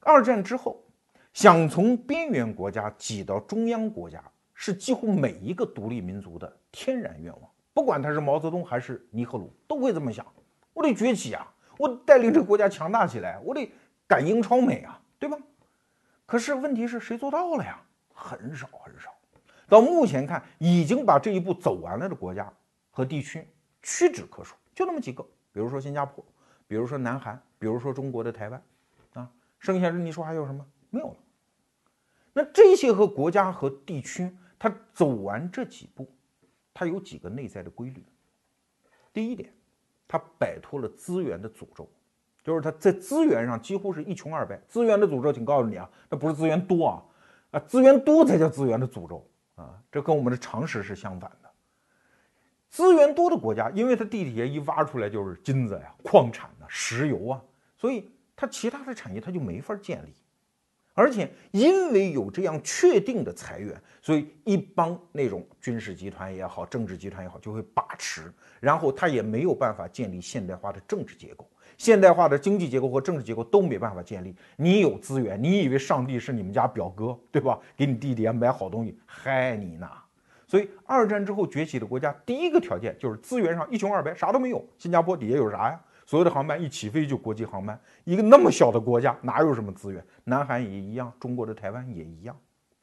[0.00, 0.84] 二战之后，
[1.32, 7.50] 想从边缘国家挤到中央国家，是几乎每一个独立民族的天然愿望。
[7.72, 10.26] 不管他是毛泽东还是尼赫鲁，都会这么想：
[10.72, 11.46] 我得崛起啊，
[11.78, 13.72] 我带领这个国家强大起来，我得
[14.06, 15.38] 赶英超美啊，对吧？
[16.26, 17.82] 可是问题是谁做到了呀？
[18.12, 19.10] 很少很少。
[19.68, 22.52] 到目前看，已经把这一步走完了的国家
[22.90, 23.46] 和地区
[23.82, 25.22] 屈指可数，就那么几个。
[25.52, 26.24] 比如说新加坡，
[26.66, 28.62] 比如说南韩，比如说中国的台湾，
[29.14, 30.64] 啊，剩下的你说还有什么？
[30.90, 31.16] 没有了。
[32.32, 36.08] 那这些和国家和地区，它走完这几步，
[36.72, 38.04] 它有几个内在的规律。
[39.12, 39.52] 第一点，
[40.12, 41.88] 他摆脱了资源的诅咒，
[42.42, 44.60] 就是他在资源上几乎是一穷二白。
[44.66, 47.02] 资源的诅咒，请告诉你啊，那不是资源多啊，
[47.52, 49.24] 啊，资源多才叫资源的诅咒。
[49.54, 51.48] 啊，这跟我们的常识是相反的。
[52.70, 57.40] 资源多的国家，因为它地底下一挖出来就是金子呀、矿产呐、石油啊，
[57.76, 60.12] 所以它其他的产业它就没法建立。
[60.94, 71.48] 而且因为有这样确定的财源，所以一帮那种军事集团也好、政治集团也好就会把持，然后他也没有办法建立现代化的政治结构。
[71.78, 74.34] 现代化的经济结构和政治结构都没办法建立。
[74.56, 77.58] 你有资源，你以为上帝是你们家表哥，对吧？
[77.74, 79.88] 给你弟弟买好东西，害你呢。
[80.46, 84.62] 所以二战之后崛起的国家，第一个条件就是资源上一穷二白，啥都没有。
[84.76, 85.80] 新加坡底下有啥呀？
[86.10, 90.04] 所有的航班一起飞就国际航班，一个那么小的国家哪有什么资源？
[90.24, 92.36] 南韩也一样，中国的台湾也一样。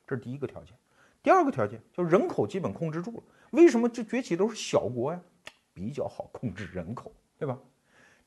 [0.08, 0.74] 这是第一个条件。
[1.22, 3.24] 第二个条件就是人口基本控制住了。
[3.52, 5.20] 为什么这崛起都是小国呀？
[5.74, 7.60] 比较好控制人口，对吧？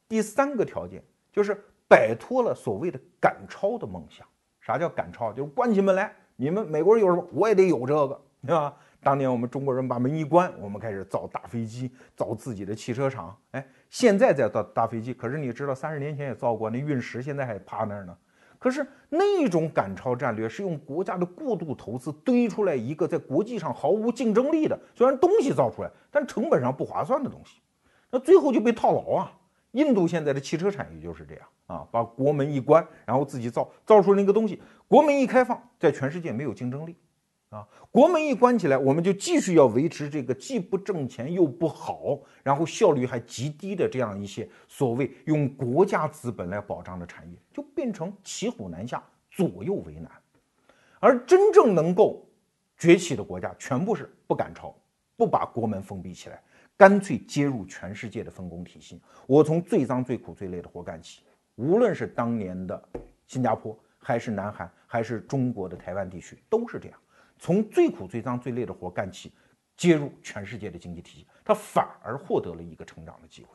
[0.06, 1.58] 第三个条件就是
[1.88, 4.26] 摆脱了所谓的赶超的梦想。
[4.60, 5.32] 啥叫赶超？
[5.32, 8.76] 就是关起门来，你们美国人有什么，我也得有这个，对吧？
[9.02, 13.34] 当年我们中国人把门一关，我们开始造大飞机，造自己的汽车厂。
[13.52, 18.16] 哎，现在在造大飞机，可是你知道，三十年前也造过，那运石现在还趴那儿呢。
[18.58, 27.62] 可是那种赶超战略是用国家的过度投资堆出来一个在国际上毫无竞争力的，虽然东西造出来，但成本上不划算的东西，
[28.10, 29.32] 那最后就被套牢啊。
[29.72, 36.96] 印度现在的汽车产业就是这样啊，把国门一关，然后自己造造出那个东西，国门一开放，在全世界没有竞争力
[37.50, 37.66] 啊。
[37.90, 50.10] 国门一关起来，我们就继续要维持这个既不挣钱又不好，然后效率还极低的这样一些所谓用国家资本来保障的产业，就变成骑虎难下，左右为难。
[50.98, 52.26] 而真正能够
[52.76, 54.74] 崛起的国家，全部是不赶超，
[55.16, 56.42] 不把国门封闭起来。
[56.76, 61.20] 干脆接入全世界的分工体系，我从最脏最苦最累的活干起。
[61.56, 62.88] 无论是当年的
[63.26, 66.98] 新加坡，还是南韩，还是中国的台湾地区，都是这样，
[67.40, 69.32] 从最苦最脏最累的活干起，
[69.76, 73.48] 接入全世界的经济体系，他反而获得了一个成长的机会。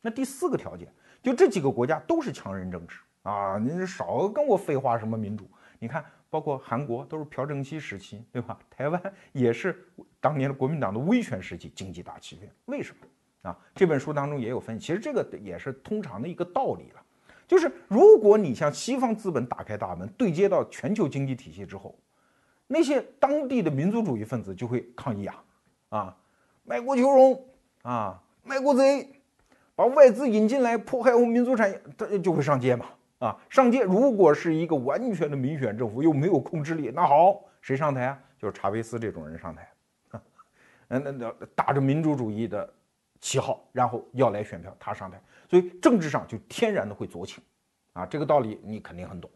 [0.00, 6.04] 那第四个条件，就这几个国家都是强人政治啊，你少跟我废话什么民主，你看。
[6.30, 8.58] 包括韩国都是朴正熙时期，对吧？
[8.68, 9.86] 台湾也是
[10.18, 12.50] 当年的国民党的威权时期，经济大起飞。
[12.64, 13.56] 为什么啊？
[13.72, 17.00] 这本书当中也有分析，其实这个也是通常的一个道理了，
[17.46, 21.96] 就是如果你向西方资本打开大门，对接到全球经济体系之后，
[22.74, 25.44] 那些当地的民族主义分子就会抗议啊，
[25.90, 26.16] 啊，
[26.64, 27.46] 卖国求荣
[27.82, 29.08] 啊，卖国贼，
[29.76, 32.86] 把外资引进来迫害我们民族产业，他就会上街嘛。
[33.20, 38.18] 啊，上街如果是一个完全的民选政府，又没有控制力，那好，谁上台啊？
[38.36, 39.72] 就是查韦斯这种人上台，
[40.88, 42.68] 嗯，那那打着民主主义的
[43.20, 47.42] 旗号，然后要来选票，他上台，所以政治上就天然的会左倾，
[47.92, 49.30] 啊，这个道理你肯定很懂。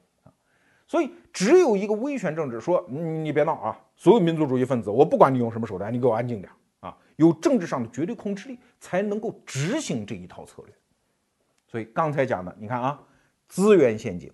[0.88, 10.74] 所以只有一个威权政治，说你别闹啊，所有民族主义分子，我不管你用什么手段，你给我安静点啊，有政治上的绝对控制力，才能够执行这一套策略。
[11.68, 13.01] 所以刚才讲的，你看啊。
[13.51, 14.31] 资源陷阱、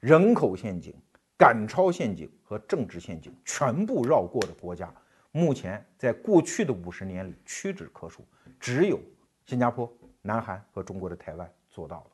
[0.00, 0.94] 人口陷阱、
[1.36, 4.90] 赶超陷阱和政治陷阱全部绕过的国家，
[5.32, 8.24] 目前在过去的五十年里屈指可数，
[8.58, 8.98] 只有
[9.44, 9.86] 新加坡、
[10.22, 12.06] 南韩和中国的台湾做到了。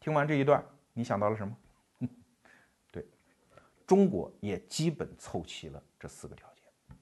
[0.00, 1.56] 听完这一段，你想到了什么？
[3.90, 6.96] 中国也基本凑齐了这四个条件，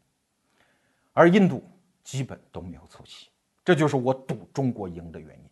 [1.13, 1.63] 而印度
[2.03, 3.29] 基本都没有凑齐，
[3.63, 5.45] 这就是我赌中国赢的原因。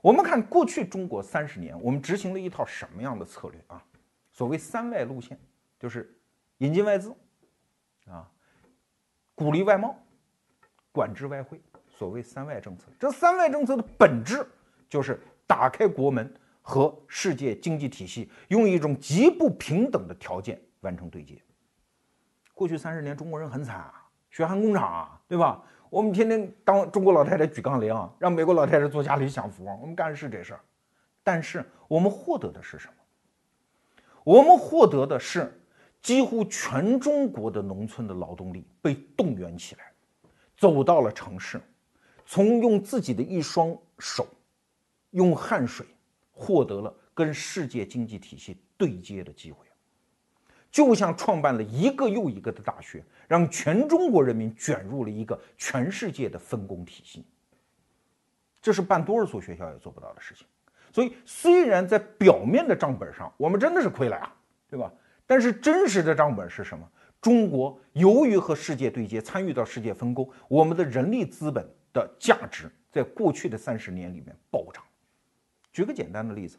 [0.00, 3.84] 我们看过去中国三十年，我们执行了一套什么样的策略啊？
[4.32, 5.38] 所谓三外路线，
[5.78, 6.18] 就是
[6.56, 7.14] 引进外资，
[8.06, 8.26] 啊，
[9.34, 9.94] 鼓励外贸，
[10.90, 11.60] 管制外汇。
[11.86, 14.48] 所谓三外政策，这三外政策的本质
[14.88, 16.34] 就是打开国门
[16.66, 21.38] 和世界经济体系，用一种极不平等的条件完成对接。
[22.54, 25.62] 过去三十年，中国人很惨啊，血汗工厂啊，对吧？
[25.90, 30.60] 我们天天当中国老太太举杠铃，让美国老太太坐家里享福，我们干的是这事儿。
[31.22, 32.94] 但是我们获得的是什么？
[34.24, 35.60] 我们获得的是
[36.00, 39.92] 几乎全中国的农村的劳动力被动员起来，
[40.56, 41.60] 走到了城市，
[42.24, 44.26] 从用自己的一双手，
[45.10, 45.86] 用汗水，
[46.34, 49.64] 获得了跟世界经济体系对接的机会。
[50.70, 57.24] 就像创办了一个又一个的大学，让全中国人民卷入了一个全世界的分工体系。
[58.60, 60.44] 这是办多少所学校也做不到的事情。
[60.92, 64.32] 所以，虽然在表面的账本上我们真的是亏了呀，
[64.68, 64.92] 对吧？
[65.26, 66.88] 但是真实的账本是什么？
[67.20, 74.82] 中国由于和世界对接，参与到世界分工，我们的人力资本的价值在过去的三十年里面暴涨。
[75.74, 76.56] 举个简单的例子。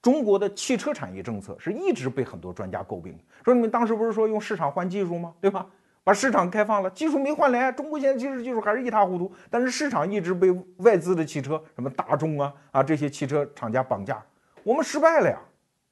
[0.00, 5.34] 中国的汽车产业政策是一直被很多专家诟病，说你们当时不是说用市场换技术吗？
[5.40, 5.66] 对吧？
[6.02, 9.30] 把市场开放了，技术没换来，中国现在其实技术还是一塌糊涂。
[9.50, 14.24] 但是市场一直被外资的汽车，什么大众啊啊这些汽车厂家绑架，
[14.62, 15.38] 我们失败了呀？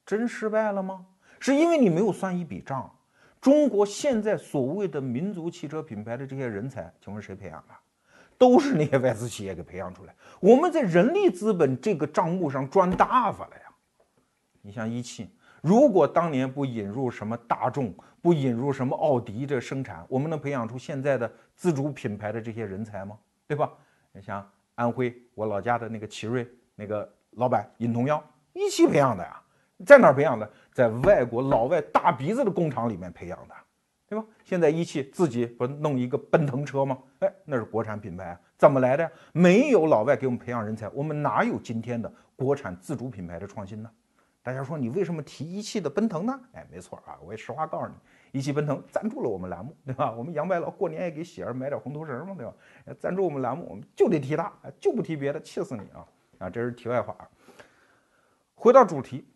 [0.05, 1.05] 真失败了吗？
[1.39, 2.89] 是因为你没有算一笔账。
[3.39, 7.73] 中国现在所谓的民族汽车品牌的这些人才，请问谁培养的？
[8.39, 10.15] 都是那些外资企业给培养出来。
[10.39, 13.63] 我们在人力资本这个账目上赚大发了呀。
[14.61, 15.29] 你像一汽，
[15.61, 23.17] 如果当年不引入什么大众，不引入什么奥迪这生产，我们能培养出现在的自主品牌的这些人才吗？
[23.45, 23.69] 对吧？
[24.11, 28.23] 你像安徽我老家的那个奇瑞那个老板尹同耀，
[28.53, 29.41] 一汽培养的呀，
[29.85, 30.49] 在哪儿培养的？
[30.71, 33.55] 在外国老外大鼻子的工厂里面培养的，
[34.09, 34.25] 对吧？
[34.43, 36.97] 现在一汽自己不弄一个奔腾车吗？
[37.19, 39.09] 哎，那是国产品牌，怎么来的？
[39.31, 43.91] 没有老外给我们培养人才，我们哪有今天的国产自主品牌的创新呢？
[44.41, 46.39] 大家说你为什么提一汽的奔腾呢？
[46.53, 50.11] 哎，没错啊，我也实话告诉你，一汽奔腾赞助了我们栏目，对吧？
[50.11, 52.53] 我们杨白劳过年也给喜儿买点红头绳嘛，对吧？
[52.99, 56.07] 赞助我们栏目，我们就得提他，就不提别的，气死你啊！
[56.39, 57.29] 啊，这是题外话啊。
[58.55, 59.27] 回到主题，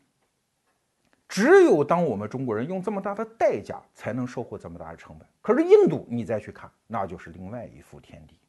[1.28, 5.28] 只有当我们中国人用这么大的代价，才能收获这么大的成本。
[5.42, 8.40] 可是印度，你再去看，那就是另外一幅天地。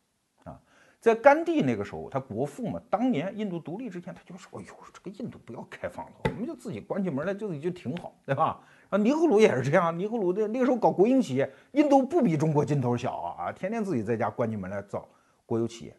[0.45, 0.61] 啊
[1.01, 8.59] 在甘地那个时候，他国父嘛，当年印度独立之前，他就说：“哎呦，这个印度不要开放了，我们就自己关起门来，就就挺好，对吧？”
[8.89, 15.07] 啊，尼赫鲁也是这样，尼赫鲁的那个时候搞国营企业，印度不比中国劲头小啊啊，天天自己在家关起门来造
[15.45, 15.95] 国有企业。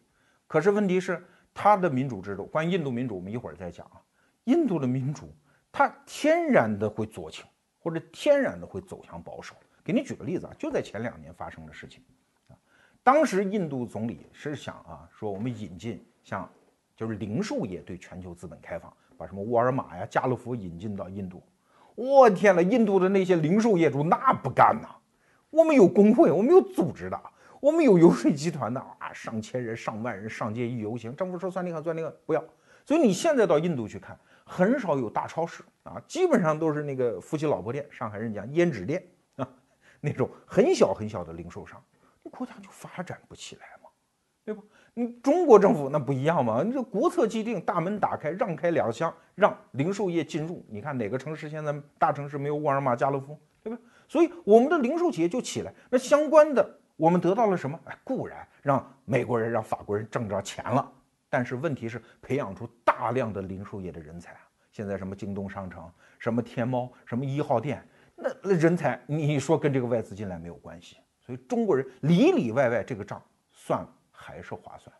[0.48, 4.02] 可是问题是，他的民主制度，关于印度民主，我们一会儿再讲啊。
[4.46, 5.32] 印度的民主，
[5.78, 7.44] 它天然的会左倾，
[7.78, 9.54] 或者天然的会走向保守。
[9.84, 12.02] 给你举个例子啊，就在前两年发生的事情。
[12.48, 12.56] 啊
[13.02, 16.50] 当时印度总理是想啊，说我们引进像，
[16.96, 21.42] 就是零售业对全球资本开放，把什么沃尔玛呀、家乐福引进到印度。
[21.94, 24.88] 我天呐，印度的那些零售业主那不干呐！
[25.50, 27.20] 我们有工会，我们有组织的，
[27.60, 32.42] 我们有游说集团的啊，上千人、上万人上街一游行，政府说算那个算那个不要。
[32.86, 39.04] 所以你现在到印度去看，很少有大超市啊，基本上都是那个夫妻老婆店，上海人讲胭脂店
[39.34, 39.46] 啊，
[40.00, 41.82] 那种很小很小的零售商。
[42.22, 43.90] 那国家就发展不起来嘛，
[44.44, 44.62] 对吧？
[44.94, 50.64] 你中国政府那不一样嘛，你这国策既定，大门打开，让开两厢，让零售业进入。
[50.70, 53.78] 你看哪个城市现在大城市没有沃尔玛、家乐福，对吧？
[54.08, 55.74] 所以我们的零售企业就起来。
[55.90, 57.78] 那相关的，我们得到了什么？
[57.84, 60.92] 哎，固然让美国人、让法国人挣着钱了，
[61.36, 64.48] 但是问题是培养出大量的零售业的人才啊。
[64.72, 65.86] 现在什么京东商城、
[66.18, 70.96] 什么天猫、什么一号店，那那人才，你说跟这个外资进来没有关系？
[71.20, 73.22] 所以中国人里里外外这个账
[73.52, 74.90] 算还是划算。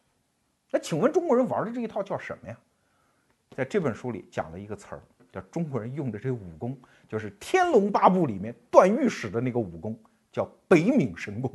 [0.70, 2.58] 那请问中国人玩的这一套叫什么呀？
[3.56, 5.00] 在这本书里讲了一个词儿，
[5.32, 9.98] 叫中国人用的这武功，就是《天龙八部》里面段誉使的那个武功，
[10.30, 11.50] 叫北冥神功。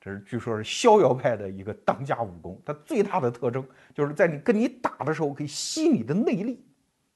[0.00, 6.64] 这是据说是逍遥派的一个当家武功，它最大的特征就是在你跟你打的时候可以吸你的内力。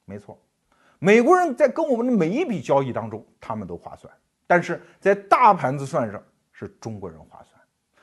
[0.05, 0.39] 没错，
[0.99, 4.13] 美国人在跟我们的每一笔交易当中，他们都划算，
[4.47, 6.23] 但是在大盘子算上。
[6.57, 7.61] 是中国人划算，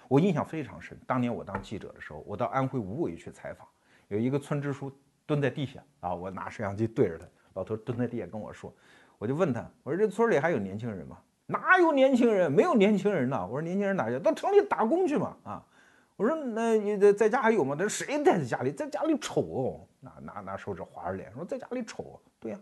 [0.10, 1.00] 我印象非常深。
[1.08, 3.66] 当年我当记者的时候，我到安徽无为去采访，
[4.10, 4.92] 有一个村支书
[5.26, 8.76] 蹲在地下啊，我拿摄像机对着他，老头蹲在地下跟我说，
[9.18, 11.18] 我就问他，我说这村里还有年轻人吗？
[11.52, 12.52] 哪有年轻人？
[12.52, 13.46] 没有年轻人呢。
[13.46, 14.18] 我说年轻人哪去？
[14.20, 15.36] 到城里打工去嘛。
[15.44, 15.64] 啊，
[16.16, 17.76] 我说那你在在家还有吗？
[17.76, 18.72] 他说谁待在家里？
[18.72, 19.88] 在家里丑哦。
[20.00, 22.20] 拿拿拿手指划着脸说在家里丑。
[22.40, 22.60] 对呀。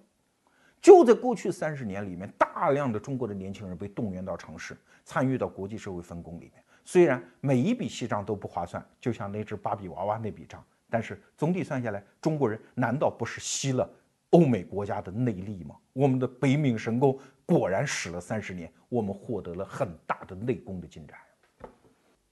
[0.82, 6.64] 就在过去三十年里面，大量的中国的年轻人被动员到城市，参与到国际社会分工里面。
[6.86, 13.88] 虽然每一笔细账都不划算，就像那只芭比娃娃那笔账，但是总体算下来，中国人难道不是吸了
[14.32, 15.76] 欧美国家的内力吗？
[15.94, 21.18] 我们的北冥神功果然使了三十年，我们获得了很大的内功的进展。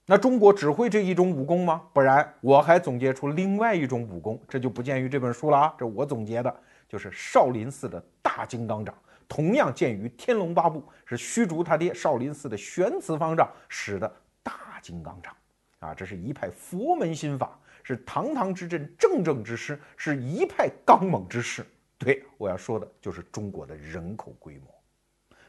[0.06, 1.82] 那中国只会这一种武功吗？
[1.94, 6.56] 不然，我还总结出另外一种武功，这就不见于这本书了啊，这我总结的。
[6.88, 8.96] 就是少林寺的大金刚掌
[9.28, 14.10] 同样见于《天龙八部》，是虚竹他爹少林寺的玄慈方丈使的
[14.42, 15.36] 大金刚掌，
[15.80, 21.66] 啊，这是一派佛门心法，是堂堂之阵，正正之师，是一派刚猛之势。
[21.98, 24.68] 对我要说的就是中国的人口规模。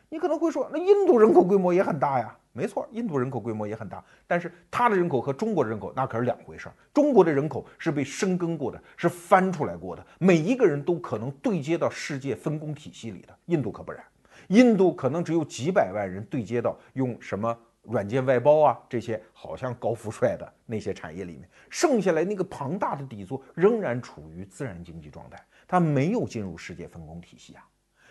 [0.09, 2.35] 你可能会说，那印度人口规模也很大呀。
[2.53, 6.75] 没错，印度人口规模也很大，但是它的人口和中国的人口那可是两回事儿。
[6.93, 13.39] 中国的人口是被深耕过的，是翻出来过的，每一个人都可能对接到世界分工体系里的。
[13.47, 14.03] 印度可不然，
[14.49, 25.39] 印度可能只有几百万人对接到用什么软件外包啊这些好像高富帅的那些产业里面，剩下来那个庞大的底座仍然处于自然经济状态，
[25.69, 27.65] 它没有进入世界分工体系啊。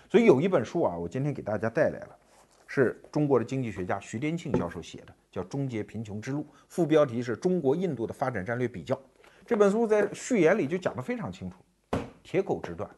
[0.10, 2.18] 所以有一本书啊，我今天给大家带来了，
[2.68, 8.98] 是中国的经济学家徐天庆教授写的，叫《终结贫穷之路》，副标题是中国印度的发展战略比较。
[9.46, 11.58] 这本书在序言里就讲得非常清楚，
[12.24, 12.90] 铁口直断，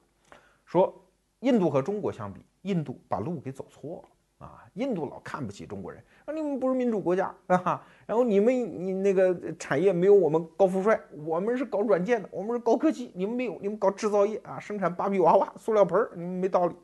[0.66, 0.94] 说
[1.40, 4.10] 印度和中国相比，印度把路给走错了。
[4.40, 6.02] 啊，印度老看不起中国人，
[6.32, 8.54] 你们不是民主国家啊，然后你们
[8.86, 16.76] 你那个产业没有我们高富帅，我们是搞软件的，我们是高科技，你们没有，你们搞制造业啊，生产芭比娃娃、塑料盆儿，你们没道理。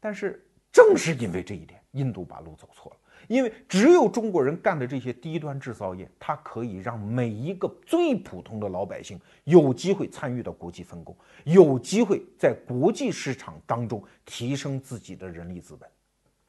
[0.00, 2.96] 但是正是因为这一点，印度把路走错了，
[3.28, 15.88] 因为只有中国人干的这些低端制造业，它可以让每一个最普通的老百姓有机会参与到国际分工，有机会在国际市场当中提升自己的人力资本。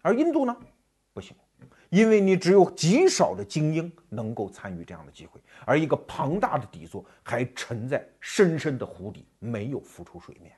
[0.01, 0.57] 而印度呢，
[1.13, 1.35] 不行，
[1.89, 10.53] 因为你只有极少的精英能够参与这样的机会，而一个庞大的底座还沉在深深的湖底，没有浮出水面，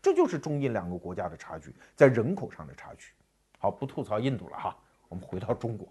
[0.00, 3.12] 这就是中印两个国家的差距，在人口上的差距。
[3.58, 4.76] 好，不吐槽印度了哈，
[5.08, 5.86] 我们回到中国，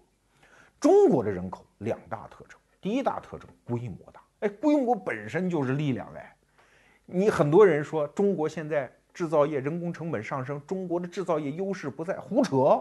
[0.80, 6.36] 中国的人口两大特征，第一大特征规模大，哎，规模本身就是力量哎，
[7.06, 8.90] 你很多人说中国现在。
[9.12, 12.80] 制造业人工成本上升，中国的制造业优势不在，胡扯！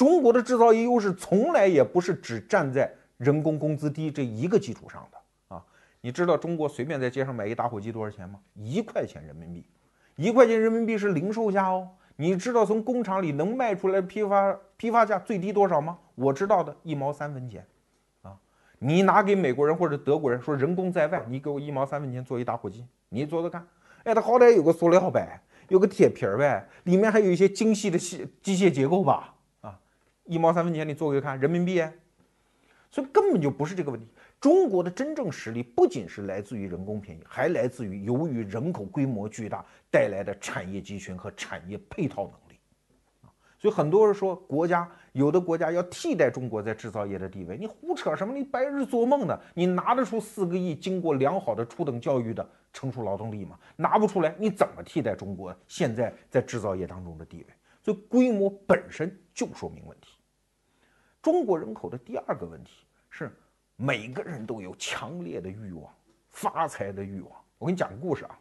[0.00, 5.62] 中国的制造业优势从来也不是只站在人工工资低这一个基础上的啊！
[6.00, 8.40] 你知道中国随便在街上买一打火机多少钱吗？
[8.54, 9.62] 一块钱人民币，
[10.16, 11.86] 一块钱人民币是零售价哦。
[12.16, 15.98] 你知道从工厂里能卖出来批发批发价最低多少吗？
[16.14, 17.62] 我知道的一毛三分钱
[18.22, 18.34] 啊！
[18.78, 23.68] 你拿给美国人或者德国人说人工在外，你给我一毛三分钱做一打火机，你做做看。
[24.04, 25.42] 哎，它好歹有个塑料呗。
[25.68, 29.34] 有个铁皮儿呗，里面还有一些精细的细机械结构吧？
[30.30, 31.82] 一毛三分钱，你做给看，人民币，
[32.88, 34.06] 所以根本就不是这个问题。
[34.40, 42.60] 中国的真正实力不仅是来自于人工便宜，还来自于由于人口规模巨大带来的产业集群和产业配套能力。
[43.22, 43.26] 啊，
[43.58, 48.32] 所以很多人说国家有的国家要替代中国在制造业的地位，你胡扯什么？
[48.32, 49.36] 你白日做梦呢？
[49.52, 52.48] 你拿得出四个亿经过良好的初等教育的？
[52.72, 57.46] 成熟劳动力吗，拿不出来，你怎么替代中国现在在制造业当中的地位？
[57.82, 60.09] 所以规模本身就说明问题。
[61.22, 63.30] 中国人口的第二个问题是，
[63.76, 65.92] 每个人都有强烈的欲望，
[66.30, 67.30] 发财的欲望。
[67.58, 68.38] 我给你讲个故事啊，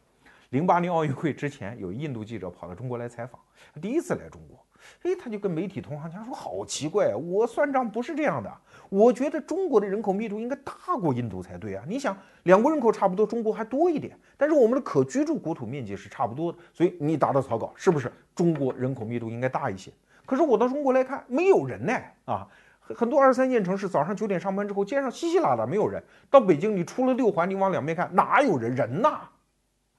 [0.51, 3.39] 零八年奥运会之前，有印度记者跑到中国来采访，
[3.73, 4.57] 他第一次来中国。
[5.03, 8.49] 哎，他就跟媒体同行讲说：“好奇怪啊，我算账不是这样的。
[8.87, 11.83] 我觉得中国的人口密度应该大过印度才对啊。
[11.85, 19.91] 你想，两国人口差不多，中国还多一点，但是我们的可居住国土面积是差不多的，所以你打的草稿是不是中国人口密度应该大一些？
[20.25, 22.47] 可是我到中国来看，没有人呢啊！
[22.95, 26.03] 很多二三线城市早上九点上班之后，街上稀稀拉拉没有人。
[26.29, 28.75] 到北京，你出了六环，你往两边看，哪有人？
[28.75, 29.21] 人呐！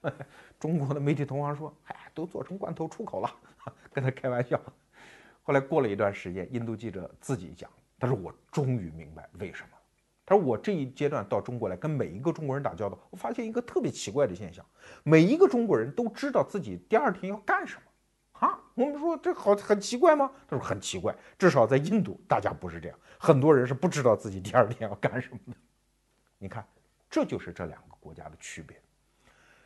[0.59, 3.31] 中国的媒体同行说：“哎，都做成罐头出口了。”
[3.93, 4.61] 跟他开玩笑，
[5.43, 7.69] 后来过了一段时间，印度记者自己讲，
[7.99, 9.69] 他说：“我终于明白为什么。”
[10.27, 14.65] 他说：“我这一阶段到中国来，跟每一个中国人打交道，我发现一个特别奇怪的现象，
[15.03, 17.83] 每一个中国人都知道自己第二天要干什么。”
[18.41, 20.31] 啊，我们说这好很奇怪吗？
[20.49, 25.53] 他说很奇怪，至少在印度大家不是这样，很多人是不知道自己第二天要干什么的。
[26.39, 26.67] 你看，
[27.09, 28.77] 这就是这两个国家的区别。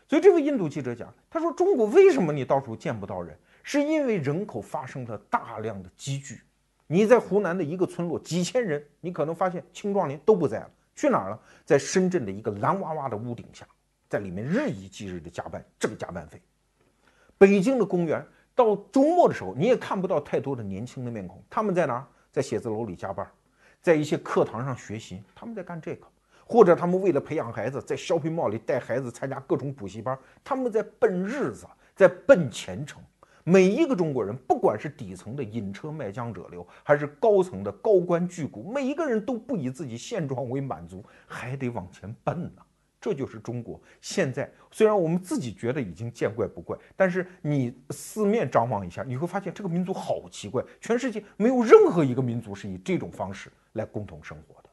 [0.06, 3.38] 所以这个印度记者讲，他说：“中国为什么你到处见不到人？
[3.62, 6.42] 是因为人口发生了大量的积聚。
[6.86, 11.40] 你在湖南的一个村落，几千人，你可能发现青壮年都不在了，去哪儿了？
[11.64, 13.66] 在深圳的一个蓝哇哇的屋顶下，
[14.08, 16.42] 在里面日以继日的加班，挣加班费。
[17.38, 18.24] 北京的公园，
[18.54, 22.06] 到周末的时候，你也看不到太多的年轻的面孔，他们在哪？
[22.30, 23.26] 在写字楼里加班，
[23.80, 26.06] 在一些课堂上学习，他们在干这个。”
[26.46, 33.02] 或者他们为了培养孩子，在 shopping mall 里带孩子参加各种补习班，他们在奔日子，在奔前程。
[33.44, 42.62] 每一个中国人，不管是底层的引车卖浆者流，还是高层的高官巨贾，每一个人都不以自己现状为满足，还得往前奔呢。
[43.04, 44.50] 这就是中国现在。
[44.70, 50.64] 虽然我们自己觉得已经见怪不怪，但是你四面张望一下，你会发现这个民族好奇怪。
[50.80, 54.70] 全世界没有任何一个民族是以这种方式来共同生活的。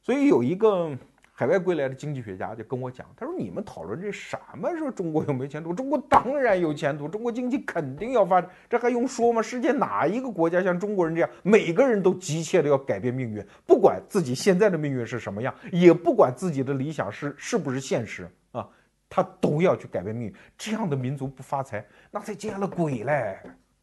[0.00, 0.96] 所以有一个。
[1.36, 4.70] 海外归来的经济学家就跟我讲，他说：“你们讨论这什么？
[4.78, 5.74] 说中国有没有前途？
[5.74, 9.42] 中国当然有前途，中国经济肯定要发展，这还用说吗？
[9.42, 18.68] 世界哪一个国家像中国人这样，每个人都急切的要改变命运，不管自己现在的命运是什么样，也不管自己的理想是是不是现实啊，
[19.10, 20.34] 他都要去改变命运。
[20.56, 23.40] 这样的民族不发财，那才见了鬼嘞！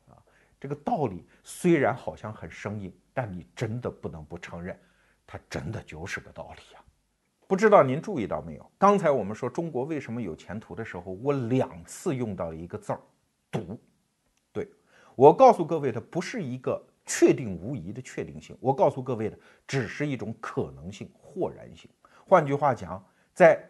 [0.08, 0.16] 啊，
[0.58, 4.74] 这个道理虽然好像很生硬，但你真的不能不承认，
[5.28, 6.81] 它真的就是个道理呀。”
[7.52, 8.72] 不知道您注意到没有？
[8.78, 13.02] 刚才我们说中国为什么有前途的时候，我两次用到了一个字儿
[13.52, 13.78] “赌”。
[14.54, 14.66] 对
[15.18, 19.38] 我告诉各位的不是一个确定无疑的确定性，我告诉各位的
[19.68, 21.92] 只是一种可能性、或然性。
[22.26, 23.62] 换句话讲，在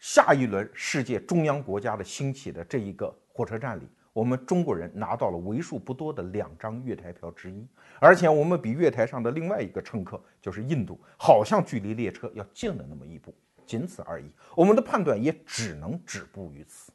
[0.00, 3.88] 下一轮世界中央国家的兴起的这一个火车站里。
[4.12, 7.66] 我们中国人拿到了为数不多的两张月台票之一，
[8.00, 13.34] 而且我们比月台上的另外一个乘客，就是印度，好像距离列车要近了那么一步，
[13.64, 14.30] 仅此而已。
[14.56, 16.90] 我们的判断也只能止步于此，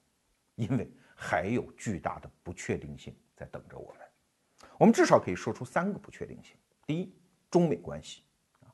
[0.55, 4.01] 因为还有巨大的不确定性在等着我们。
[4.77, 7.15] 我们至少可以说出三个不确定性：第一，
[7.49, 8.23] 中美关系
[8.61, 8.67] 啊，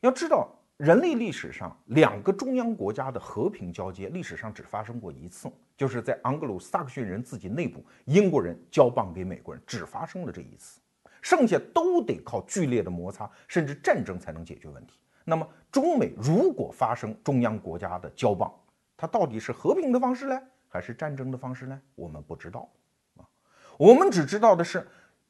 [0.00, 0.58] 要知道。
[0.76, 10.78] 人类历史上两个中央国家的和平交接，历史上只发生过一次，就是在盎格鲁撒克逊人自己内部，英国人交棒给美国人，只发生了这一次，
[11.22, 14.98] 剩下都得靠剧烈的摩擦，甚至战争才能解决问题。
[15.24, 18.52] 那么，中美如果发生中央国家的交棒，
[18.98, 21.80] 它到底是和平的方式呢，还是战争的方式呢？
[21.94, 22.70] 我们不知道
[23.16, 23.24] 啊，
[23.78, 24.86] 我们只知道的是。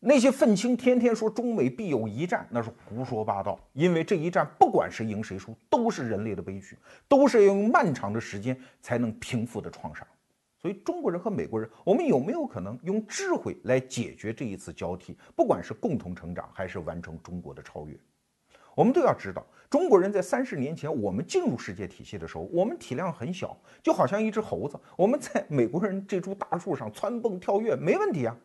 [0.09, 3.59] 那些愤青天天说中美必有一战，那是胡说八道。
[3.73, 6.79] 因为这一战，不管谁赢谁输，都是人类的悲剧，
[7.09, 10.07] 都是要用漫长的时间才能平复的创伤。
[10.63, 15.19] 所以，中国人和美国人，我们有没有可能用智慧来解决这一次交替？
[15.35, 17.99] 不管是共同成长，还是完成中国的超越，
[18.77, 24.79] 我们都要知道，中国人在三十年前我们进入世界体系的时候，我们体量很小，就好像一只猴子。
[24.97, 28.37] 我们在美国人这株大树上蹿蹦跳跃，没问题啊。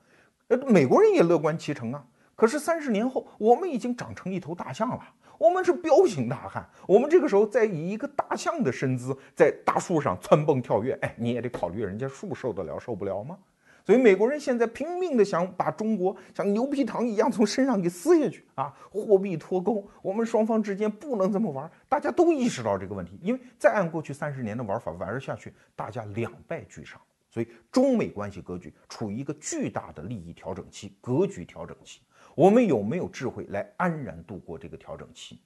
[0.52, 2.06] 呃，美国人也乐观其成啊。
[2.36, 5.00] 可是三十年后，我们已经长成一头大象了。
[5.38, 6.70] 我们是彪形大汉。
[6.86, 13.38] 我们这个时候再以一个大象的身姿在大树上窜蹦跳跃，哎，你也得考虑人家树受得了受不了吗？
[13.86, 19.88] 所以美国人现在拼命的想把中国像牛皮糖一样从身上给撕下去啊，货币脱钩。
[20.02, 21.72] 我们双方之间不能这么玩。
[21.88, 27.00] 大家都意识到这个问题，因为再按过去三十年的玩法玩下去，大家两败俱伤。
[27.34, 32.02] 所以，中美关系格局处于一个巨大的利益调整期、格局调整期。
[32.36, 35.40] 我们有没有智慧来安然度过这个调整期？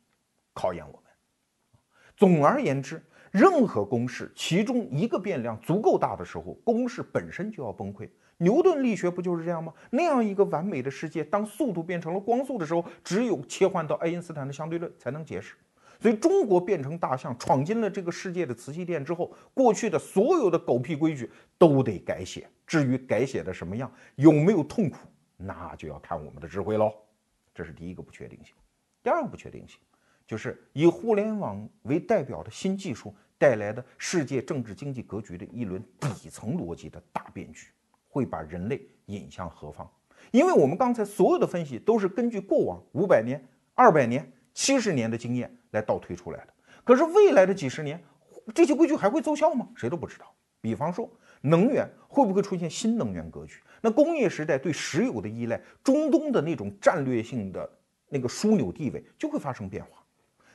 [0.53, 1.01] 考验我们。
[2.17, 8.09] 总而言之，任何公式其中一个变量足够大的时候，公式本身就要崩溃。
[8.37, 9.71] 牛顿力学不就是这样吗？
[9.91, 15.55] 那样一个完美的世界，当速度变成了光速的时候，只有切换到爱因斯坦的相对论才能解释。
[15.99, 22.47] 所以，中国变成大象，闯进了这个世界的瓷器店之后，过去的所有的狗屁规矩都得改写。
[22.67, 24.97] 至于改写的什么样，有没有痛苦，
[25.37, 26.93] 那就要看我们的智慧喽。
[27.53, 28.53] 这是第一个不确定性。
[29.01, 29.79] 第二个不确定性，
[30.27, 37.67] 就是以互联网为代表的新技术带来的世界政治经济格局的一轮底层逻辑的大变局，
[38.09, 39.89] 会把人类引向何方？
[40.31, 43.41] 因为我们刚才所有的分析都是根据过往五百年、
[43.73, 44.29] 二百年。
[44.57, 46.53] 七十年的经验来倒推出来的，
[46.83, 48.03] 可是未来的几十年，
[48.55, 49.67] 这些规矩还会奏效吗？
[49.75, 50.25] 谁都不知道。
[50.61, 51.07] 比方说，
[51.41, 53.61] 能源会不会出现新能源格局？
[53.81, 57.69] 那工业时代对石油的依赖，中东的那种战略性的
[58.09, 60.03] 那个枢纽地位就会发生变化。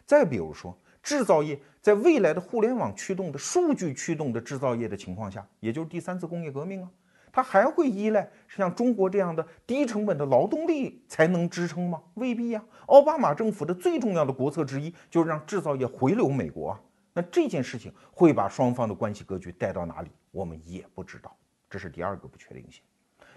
[0.04, 6.90] 再比如说，制造业在未来的互联网驱动的数据驱动的制造业的情况下，也就是第三次工业革命啊。
[7.32, 12.02] 它还会依赖像中国这样的低成本的劳动力才能支撑吗？
[12.14, 12.62] 未必呀。
[12.86, 16.80] 奥巴马政府的最重要的国策之一就是让制造业回流美国啊。
[17.12, 21.34] 那这件事情会把双方的关系格局带到哪里，我们也不知道。
[21.68, 22.82] 这是第二个不确定性。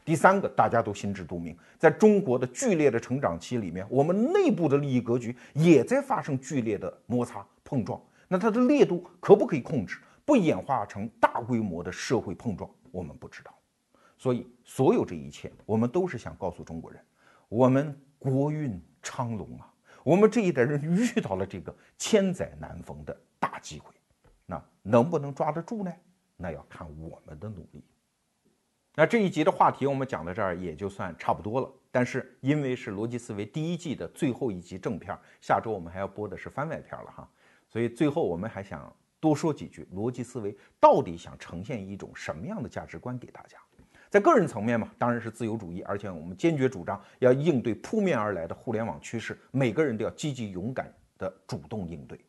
[0.05, 8.01] 第三个，大家都心知肚明，在中国的剧烈的成长期里面，我们内部的利益格局也在发生剧烈的摩擦碰撞。
[8.27, 13.53] 那它的烈度可不可以控制，不演化成大规模的社会碰撞，我们不知道。
[14.17, 17.03] 所以，所有这一切，我们都是想告诉中国人，
[17.49, 19.73] 我们国运昌隆啊！
[20.03, 23.93] 我们这一代人遇到了这个千载难逢的大机会，
[24.45, 25.93] 那能不能抓得住呢？
[26.35, 27.83] 那要看我们的努力。
[28.95, 31.71] 那这一集的话题我们讲到这儿也就算差不多了。
[31.89, 37.29] 但是因为是逻辑思维第一季的最后一集正片，下周我们还要播的是番外片了哈，
[37.67, 43.57] 所以最后我们还想多说几句逻辑思维到底想呈现一种什么样的价值观给大家。
[44.13, 52.23] 在个人层面嘛，当然是自由主义，而且我们坚决主张要应对扑面而来的互联网趋势，每个人都要积极勇敢的主动应对。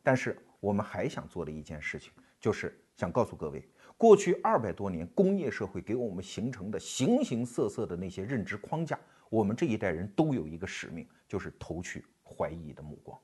[0.00, 3.68] 但是我们还想做的一件事情，就是想告诉各位，
[3.98, 8.96] 过去二百多年工业社会给我们形成的形形色色的那些认知框架，
[9.28, 13.18] 我们这一代人都有一个使命，就是投去怀疑的目光。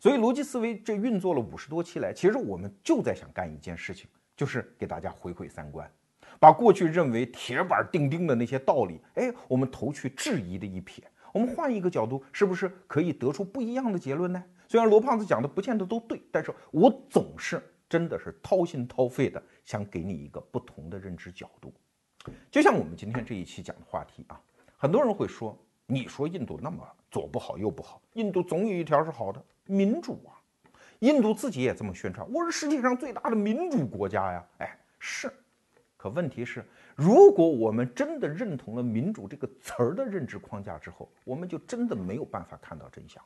[0.00, 5.86] 所以逻辑思维这运作了五十多期来，其实我们就在想干一件事情，就是给大家回馈三观。
[6.42, 10.98] 把过去认为铁板钉钉的那些道理，哎，我们投去质疑的一瞥，
[11.32, 14.42] 我们换一个角度，是不是可以得出不一样的结论呢？
[14.66, 21.72] 虽然罗胖子讲的不见得都对，但是我总是真的是掏心掏肺的想给你一个不同的认知角度。
[22.50, 24.40] 就像我们今天这一期讲的话题啊，
[24.76, 30.34] 很多人会说，你说印度那么左不好右不好，印度总有一条是好的，民主啊，
[30.98, 35.32] 印度自己也这么宣传，我是世界上最大的民主国家呀，哎，是。
[36.02, 36.64] 可问题是，
[36.96, 43.22] 如果我们真的认同了“民主”这个词儿的认知框架之后，我们就真的没有办法看到真相。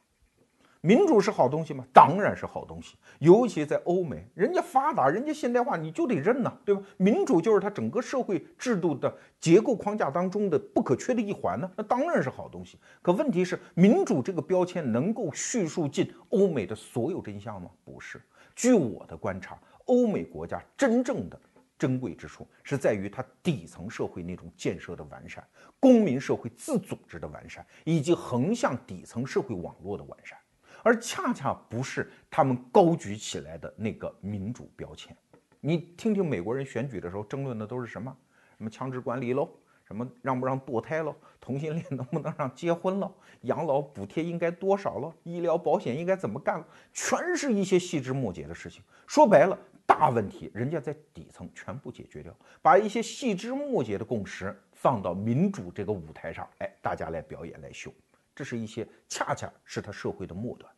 [0.83, 1.87] 民主是好东西吗？
[1.91, 2.97] 当然是好东西。
[3.19, 6.83] 尤其在欧美，人家发达，人家现代化，你就得认呐，对吧？
[6.99, 9.11] 民主就是它整个社会制度的
[9.41, 12.79] 结构框架当中的不可缺的一环呢，那当然是好东西。
[13.01, 17.71] 可问题是，民主这个标签能够叙述尽欧美的所有真相吗？
[17.87, 18.21] 不是。
[18.55, 21.41] 据我的观察，欧美国家真正的。
[21.79, 25.47] 珍贵之处是在于它底层社会那种建设的完善，
[25.79, 30.39] 公民社会自组织的完善，以及横向底层社会网络的完善，
[30.83, 35.17] 而恰恰不是他们高举起来的那个民主标签。
[35.61, 38.17] 你听听美国人选举的时候争论的都是什么？
[38.57, 39.49] 什么枪支管理喽？
[39.87, 41.15] 什么让不让堕胎喽？
[41.41, 43.13] 同性恋 能不能让结婚喽？
[43.43, 45.13] 养老补贴应该多少喽？
[45.25, 46.65] 医疗保险应该怎么干？
[46.93, 48.83] 全是一些细枝末节的事情。
[49.07, 49.59] 说白了。
[49.87, 57.91] 大问题，人家在底层全部解决掉，把一些细枝末节的共识放到民主这个舞台上，哎，大家来表演来秀，
[58.35, 60.71] 这是一些恰恰是他社会的末端。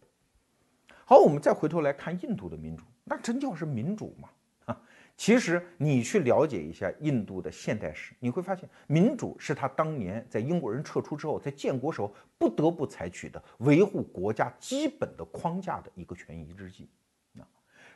[1.04, 4.28] 好，我们再回头来看印度的民主，那真叫是民主吗？
[4.66, 4.80] 啊，
[5.16, 16.88] 其实你去了解一下印度的现代史，你会发现，民主是他当年在英国人撤出之后，在建国时候不得不采取的维护国家基本的框架的一个权宜之计。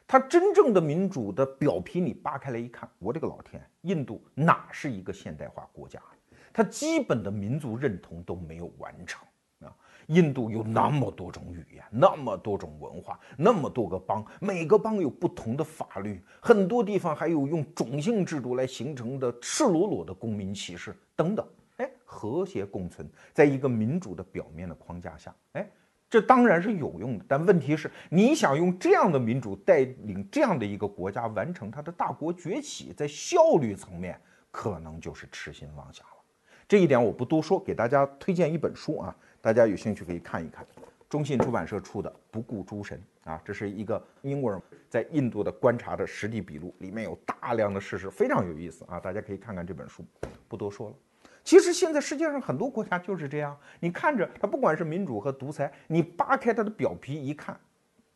[0.07, 6.00] 它真正的民主的表皮，你扒开来一看，我这个老天，印度哪是一个现代化国家？
[6.53, 9.26] 它基本的民族认同都没有完成
[9.61, 9.74] 啊！
[10.09, 21.46] 印度有那么多种语言，那么多种文化，那么多个邦，每个邦有不同的法律，很多地方还有用种姓制度来形成的赤裸裸的公民歧视等等。
[21.78, 25.66] 哎，和谐共存在一个民主的表面的框架下，哎。
[26.12, 36.12] 这当然是有用的，但问题是，你想用这样的民主带领这样的一个国家完成它的大国崛起，在效率层面可能就是痴心妄想了。
[36.68, 40.66] 这一点我不多说，给大家推荐一本书啊，大家有兴趣可以看一看，
[41.08, 43.00] 中信出版社出的《不顾诸神》
[43.30, 44.60] 啊，这是一个英国人
[44.90, 50.04] 在印度的观察的实地笔录，里面有大量的事实，非常有意思啊，大家可以看看这本书，
[50.46, 50.94] 不多说了。
[51.45, 57.59] 其实现在世界上很多国家就是这样，你看着它不管是民主和独裁，你扒开它的表皮一看，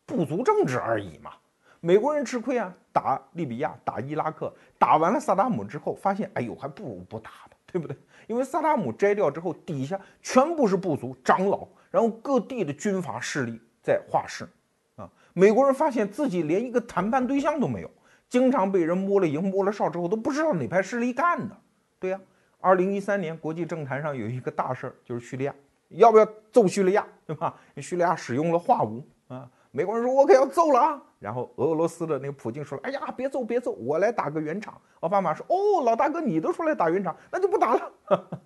[0.05, 1.31] 部族政治而已嘛。
[1.79, 7.95] 美国人吃亏啊，打利比亚、打伊拉克，打完了萨达姆之后，发现哎呦还不如不打呢，对不对？
[8.27, 14.47] 因为萨达姆摘掉之后，底下全部是部族长老，然后各地的军阀势力在画事
[14.95, 15.09] 啊。
[15.33, 17.91] 美国人发现自己连一个谈判对象都没有，
[18.27, 21.57] 经常被人摸了营、摸了哨之后，都不知道哪派势力干的，
[21.99, 22.19] 对呀。
[22.59, 25.53] 二零一三年，国际政坛上有一个大事儿，就是叙利亚，
[25.89, 27.55] 要不要揍叙利亚，对吧？
[27.77, 37.91] 叙利亚使用了化武啊，美国人说：“我可要揍了啊！”然后俄罗斯的那个普京说：“哎呀，别揍，别揍，我来打个圆场。”奥巴马说：“哦，老大哥，你都出来打圆场，那就不打了。”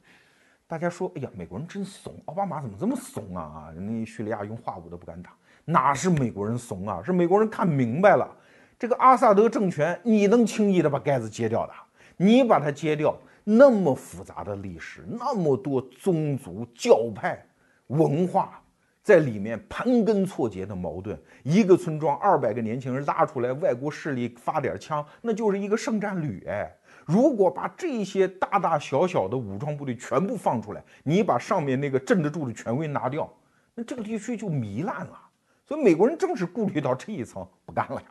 [0.68, 3.42] 大家说：“哎呀，美国人真怂，奥巴马怎么这么怂啊？
[3.42, 5.32] 啊，那叙利亚用化武都不敢打，
[5.66, 7.02] 哪是美国人怂啊？
[7.04, 8.30] 是美国人看明白了，
[8.78, 11.74] 这个阿萨德政权，你能轻易的把盖子揭掉的？
[12.18, 17.44] 你把它揭掉。”那么复杂的历史，那么多宗族、教派、
[17.88, 18.62] 文化
[19.04, 26.46] 在里面盘根错节的矛盾，一个村庄二百个年轻人拉出来，外国势力发点枪，那就是一个圣战旅。
[26.48, 26.72] 哎，
[27.06, 33.28] 如果把这些大大小小的武装部队全部放出来，你把上面那个镇得住的权威拿掉，
[33.74, 35.20] 那这个地区就糜烂了。
[35.66, 38.08] 所以美国人正是顾虑到这一层，不干了呀。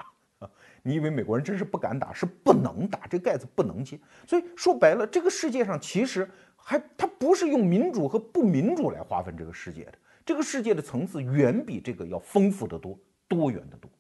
[0.82, 4.00] 你以为美国人真是不敢打，是不能打，这盖子不能揭。
[4.26, 13.90] 所以说白了，这个世界上其实还它不是用民主和不民主来划分这个世界的，这个世界的层次远比这个要丰富得多，多元得多。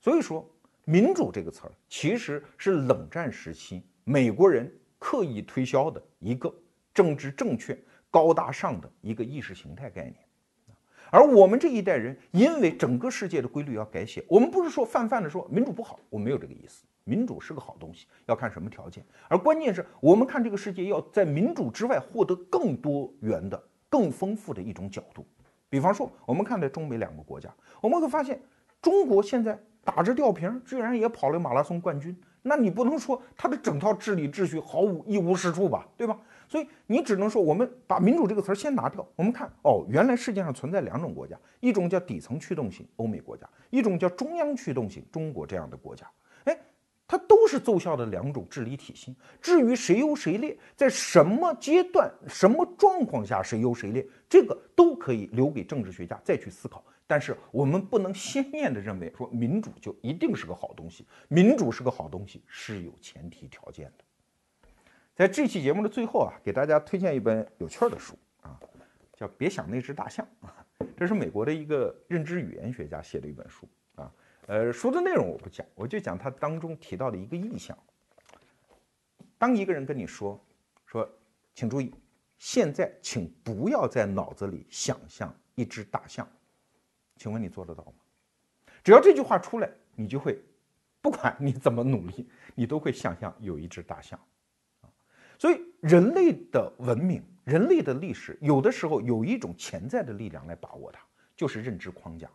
[0.00, 0.48] 所以说，
[0.84, 6.54] 民主这个词儿其实是冷战时期美国人刻意推销的一个
[6.94, 7.76] 政治正确、
[8.10, 10.16] 高大上的一个意识形态概念。
[11.10, 16.84] 而我们这一代人，因为整个世界的规律要改写，我们不是说泛泛的说民主不好，我没有这个意思。
[17.04, 19.02] 民主是个好东西，要看什么条件。
[19.28, 25.26] 而关键是我们看这个世界，要在民主之外获得更多元的、更丰富的一种角度。
[25.70, 27.48] 比方说，我们看待中美两个国家，
[27.80, 28.38] 我们会发现，
[28.82, 32.14] 中国现在打着吊瓶，居然也跑了马拉松冠军。
[32.42, 35.88] 那你不能说它的整套治理秩序毫无一无是处吧？
[35.96, 36.18] 对吧？
[36.48, 39.06] 所以你只能说，我们把“民主”这个词儿先拿掉。
[39.14, 46.10] 我们看，哦，原来世界上存在两种国家，一种叫底层驱动型欧美国家，一种叫中央驱动型中国这样的国家。
[46.44, 46.58] 哎，
[47.06, 49.14] 它都是奏效的两种治理体系。
[49.42, 56.82] 至于谁优谁劣，在什么阶段、什么状况下谁优谁劣，这个都可以留给政治学家再去思考。
[57.06, 61.06] 但是我们不能鲜艳的认为说民主就一定是个好东西。
[61.28, 64.04] 民主是个好东西是有前提条件的。
[65.18, 68.56] 在这期节目的最后啊，给大家推荐一本有趣的书啊，
[69.16, 70.64] 叫《别想那只大象》啊，
[70.96, 74.12] 这是美国的一个认知语言学家写的一本书啊。
[74.46, 77.76] 呃，书的内容我不讲，我就讲他当中提到的一个意象。
[79.38, 80.40] 当一个人跟你说
[80.86, 81.10] 说，
[81.52, 81.92] 请注意，
[82.38, 86.24] 现在请不要在脑子里想象一只大象，
[87.16, 87.94] 请问你做得到吗？
[88.84, 90.40] 只要这句话出来，你就会，
[91.02, 94.16] 不管你怎么努力，你都会想象有一只大象。
[95.38, 101.00] 所以，人类的文明、人类的历史，有的时候有一种潜在的力量来把握它，
[101.36, 102.28] 就是认知框架。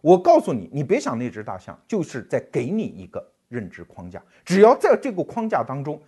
[0.00, 4.22] 我告诉你，你别想那只大象，就是在给你一个认知框架。
[4.44, 6.00] 只要在这个框架当中，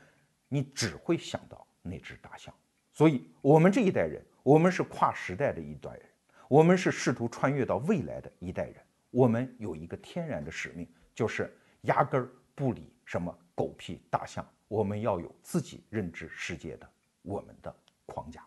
[0.48, 2.54] 你只会想到那只大象。
[2.92, 6.02] 所以，我们这一代人，我们是跨时代的一代人，
[6.46, 8.76] 我们是试图穿越到未来的一代人。
[9.10, 11.52] 我们有一个天然的使命，就是
[11.82, 14.42] 压根儿不理什么狗屁大象。
[14.68, 16.88] 我们要有自己认知世界的
[17.20, 17.74] 我们的
[18.06, 18.42] 框架。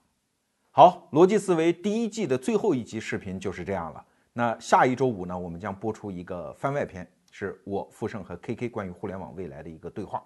[0.72, 4.03] 好，逻辑思维第一季的最后一集视频就是这样了。
[4.32, 10.26] 那下一周五呢，我们将播出一个番外篇，是我富盛和 KK 关于互联网未来的一个对话。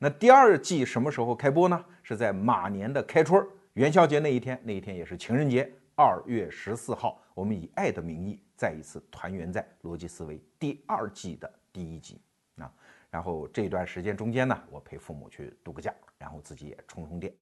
[0.00, 1.84] 那第二季什么时候开播呢？
[2.02, 12.20] 是在马年的开春元宵节那一天，那一天也是情人节，二月十四号，我们以爱的名义再一次团圆在逻辑思维第二季的第一集
[12.56, 12.68] 啊。
[13.14, 17.32] 然后这段时间中间呢，我陪父母去度个假，然后自己也充充电。